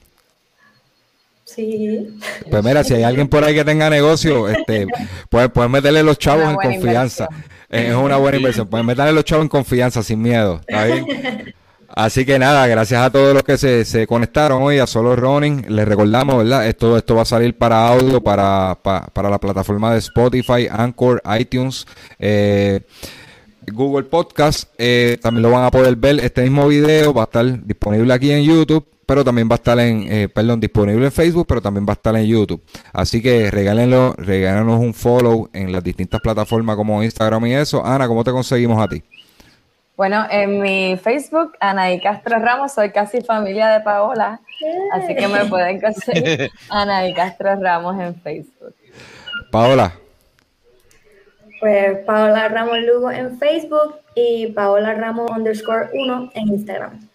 [1.45, 2.19] Sí.
[2.51, 4.87] Pues mira, si hay alguien por ahí que tenga negocio, este,
[5.31, 7.29] puedes, puedes meterle los chavos en confianza.
[7.71, 8.69] Es una buena inversión.
[8.69, 10.61] Puedes meterle los chavos en confianza, sin miedo.
[10.67, 11.55] ¿está bien?
[11.99, 15.65] Así que nada, gracias a todos los que se, se conectaron hoy a Solo Running.
[15.75, 16.67] Les recordamos, ¿verdad?
[16.69, 21.23] Esto, esto va a salir para audio, para, pa- para la plataforma de Spotify, Anchor,
[21.41, 21.87] iTunes,
[22.19, 22.81] eh,
[23.73, 24.69] Google Podcast.
[24.77, 26.21] eh, también lo van a poder ver.
[26.21, 29.79] Este mismo video va a estar disponible aquí en YouTube, pero también va a estar
[29.81, 32.61] en, eh, perdón, disponible en Facebook, pero también va a estar en YouTube.
[32.93, 37.83] Así que regálenlo, regálenos un follow en las distintas plataformas como Instagram y eso.
[37.87, 39.03] Ana, ¿cómo te conseguimos a ti?
[39.97, 44.41] Bueno, en mi Facebook, Anaí Castro Ramos, soy casi familia de Paola,
[44.93, 48.75] así que me pueden conseguir Anaí Castro Ramos en Facebook.
[49.51, 49.95] Paola.
[51.61, 57.09] Pues Paola Ramos Lugo en Facebook y Paola Ramos underscore 1 en Instagram.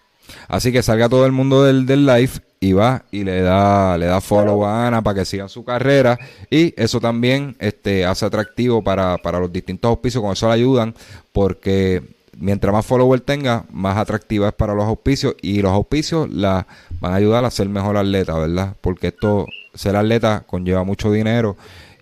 [0.47, 4.07] Así que salga todo el mundo del, del live y va y le da, le
[4.07, 6.17] da follow a Ana para que sigan su carrera.
[6.49, 10.23] Y eso también este, hace atractivo para, para los distintos auspicios.
[10.23, 10.95] Con eso le ayudan
[11.31, 15.35] porque mientras más follower tenga, más atractiva es para los auspicios.
[15.41, 16.67] Y los auspicios la
[16.99, 18.75] van a ayudar a ser mejor atleta, ¿verdad?
[18.81, 21.55] Porque esto, ser atleta conlleva mucho dinero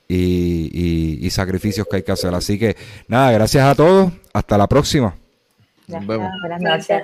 [0.08, 2.34] y, y- y sacrificios que hay que hacer.
[2.34, 2.76] Así que
[3.08, 4.12] nada, gracias a todos.
[4.34, 5.14] Hasta la próxima.
[5.88, 6.30] Nos vemos.
[6.60, 7.04] Noches.